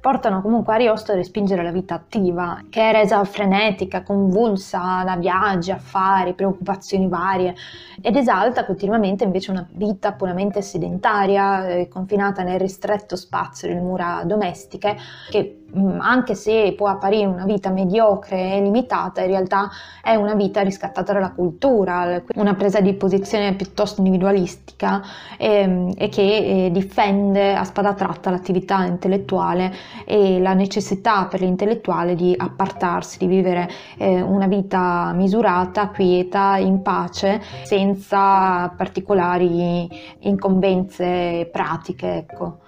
portano 0.00 0.42
comunque 0.42 0.74
Ariosto 0.74 1.12
a 1.12 1.14
respingere 1.14 1.62
la 1.62 1.70
vita 1.70 1.94
attiva, 1.94 2.64
che 2.68 2.90
è 2.90 2.92
resa 2.92 3.22
frenetica, 3.22 4.02
convulsa 4.02 5.04
da 5.04 5.16
viaggi, 5.16 5.70
affari, 5.70 6.34
preoccupazioni 6.34 7.06
varie, 7.06 7.54
ed 8.00 8.16
esalta 8.16 8.64
continuamente 8.64 9.22
invece 9.22 9.52
una 9.52 9.64
vita 9.70 10.10
puramente 10.10 10.60
sedentaria, 10.60 11.68
eh, 11.68 11.86
confinata 11.86 12.42
nel 12.42 12.58
ristretto 12.58 13.14
spazio 13.14 13.68
delle 13.68 13.80
mura 13.80 14.24
domestiche, 14.24 14.96
che 15.30 15.61
anche 15.98 16.34
se 16.34 16.74
può 16.76 16.88
apparire 16.88 17.26
una 17.26 17.44
vita 17.44 17.70
mediocre 17.70 18.54
e 18.54 18.60
limitata, 18.60 19.22
in 19.22 19.28
realtà 19.28 19.70
è 20.02 20.14
una 20.14 20.34
vita 20.34 20.60
riscattata 20.62 21.12
dalla 21.12 21.32
cultura, 21.32 22.22
una 22.34 22.54
presa 22.54 22.80
di 22.80 22.92
posizione 22.94 23.54
piuttosto 23.54 24.00
individualistica 24.00 25.02
e, 25.38 25.92
e 25.96 26.08
che 26.08 26.66
eh, 26.66 26.70
difende 26.70 27.54
a 27.54 27.64
spada 27.64 27.94
tratta 27.94 28.30
l'attività 28.30 28.84
intellettuale 28.84 29.72
e 30.04 30.40
la 30.40 30.52
necessità 30.54 31.26
per 31.26 31.40
l'intellettuale 31.40 32.14
di 32.14 32.34
appartarsi, 32.36 33.18
di 33.18 33.26
vivere 33.26 33.68
eh, 33.96 34.20
una 34.20 34.46
vita 34.46 35.12
misurata, 35.14 35.88
quieta, 35.88 36.56
in 36.56 36.82
pace, 36.82 37.40
senza 37.62 38.68
particolari 38.76 39.88
incombenze 40.20 41.48
pratiche. 41.50 42.16
Ecco. 42.16 42.61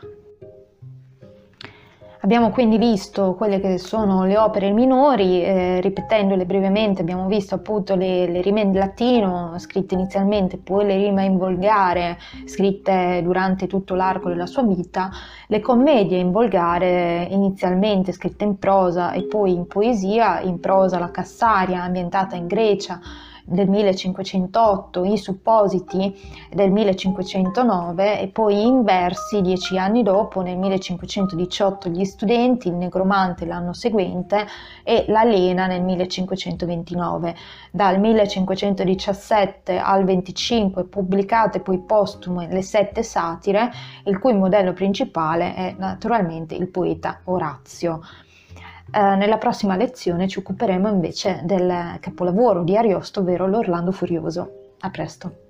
Abbiamo 2.24 2.48
quindi 2.48 2.78
visto 2.78 3.34
quelle 3.34 3.60
che 3.60 3.76
sono 3.76 4.24
le 4.24 4.38
opere 4.38 4.70
minori, 4.70 5.44
eh, 5.44 5.82
ripetendole 5.82 6.46
brevemente, 6.46 7.02
abbiamo 7.02 7.26
visto 7.26 7.54
appunto 7.54 7.96
le, 7.96 8.26
le, 8.26 8.40
rime 8.40 8.62
in 8.62 8.72
latino 8.72 9.52
scritte 9.58 9.92
inizialmente, 9.92 10.56
poi 10.56 10.86
le 10.86 10.96
rime 10.96 11.26
in 11.26 11.36
volgare 11.36 12.16
scritte 12.46 13.20
durante 13.22 13.66
tutto 13.66 13.94
l'arco 13.94 14.30
della 14.30 14.46
sua 14.46 14.62
vita, 14.62 15.10
le 15.48 15.60
commedie 15.60 16.16
in 16.16 16.30
volgare 16.32 17.28
inizialmente 17.30 18.10
scritte 18.12 18.44
in 18.44 18.58
prosa 18.58 19.12
e 19.12 19.24
poi 19.24 19.52
in 19.52 19.66
poesia, 19.66 20.40
in 20.40 20.60
prosa 20.60 20.98
la 20.98 21.10
Cassaria 21.10 21.82
ambientata 21.82 22.36
in 22.36 22.46
Grecia, 22.46 23.00
del 23.44 23.68
1508, 23.68 25.04
i 25.04 25.18
suppositi 25.18 26.14
del 26.50 26.70
1509 26.70 28.20
e 28.20 28.28
poi 28.28 28.66
in 28.66 28.82
versi 28.82 29.42
dieci 29.42 29.76
anni 29.76 30.02
dopo, 30.02 30.40
nel 30.40 30.56
1518, 30.56 31.90
gli 31.90 32.04
studenti, 32.04 32.68
il 32.68 32.74
negromante 32.74 33.44
l'anno 33.44 33.74
seguente 33.74 34.46
e 34.82 35.04
la 35.08 35.24
Lena 35.24 35.66
nel 35.66 35.82
1529. 35.82 37.34
Dal 37.70 38.00
1517 38.00 39.78
al 39.78 40.04
25 40.04 40.84
pubblicate 40.84 41.60
poi 41.60 41.80
postume 41.80 42.48
le 42.50 42.62
sette 42.62 43.02
satire, 43.02 43.70
il 44.04 44.18
cui 44.18 44.32
modello 44.32 44.72
principale 44.72 45.54
è 45.54 45.74
naturalmente 45.76 46.54
il 46.54 46.68
poeta 46.68 47.20
Orazio. 47.24 48.00
Eh, 48.90 49.16
nella 49.16 49.38
prossima 49.38 49.76
lezione 49.76 50.28
ci 50.28 50.38
occuperemo 50.38 50.88
invece 50.88 51.40
del 51.44 51.98
capolavoro 52.00 52.62
di 52.62 52.76
Ariosto, 52.76 53.20
ovvero 53.20 53.46
l'Orlando 53.46 53.92
Furioso. 53.92 54.72
A 54.80 54.90
presto! 54.90 55.43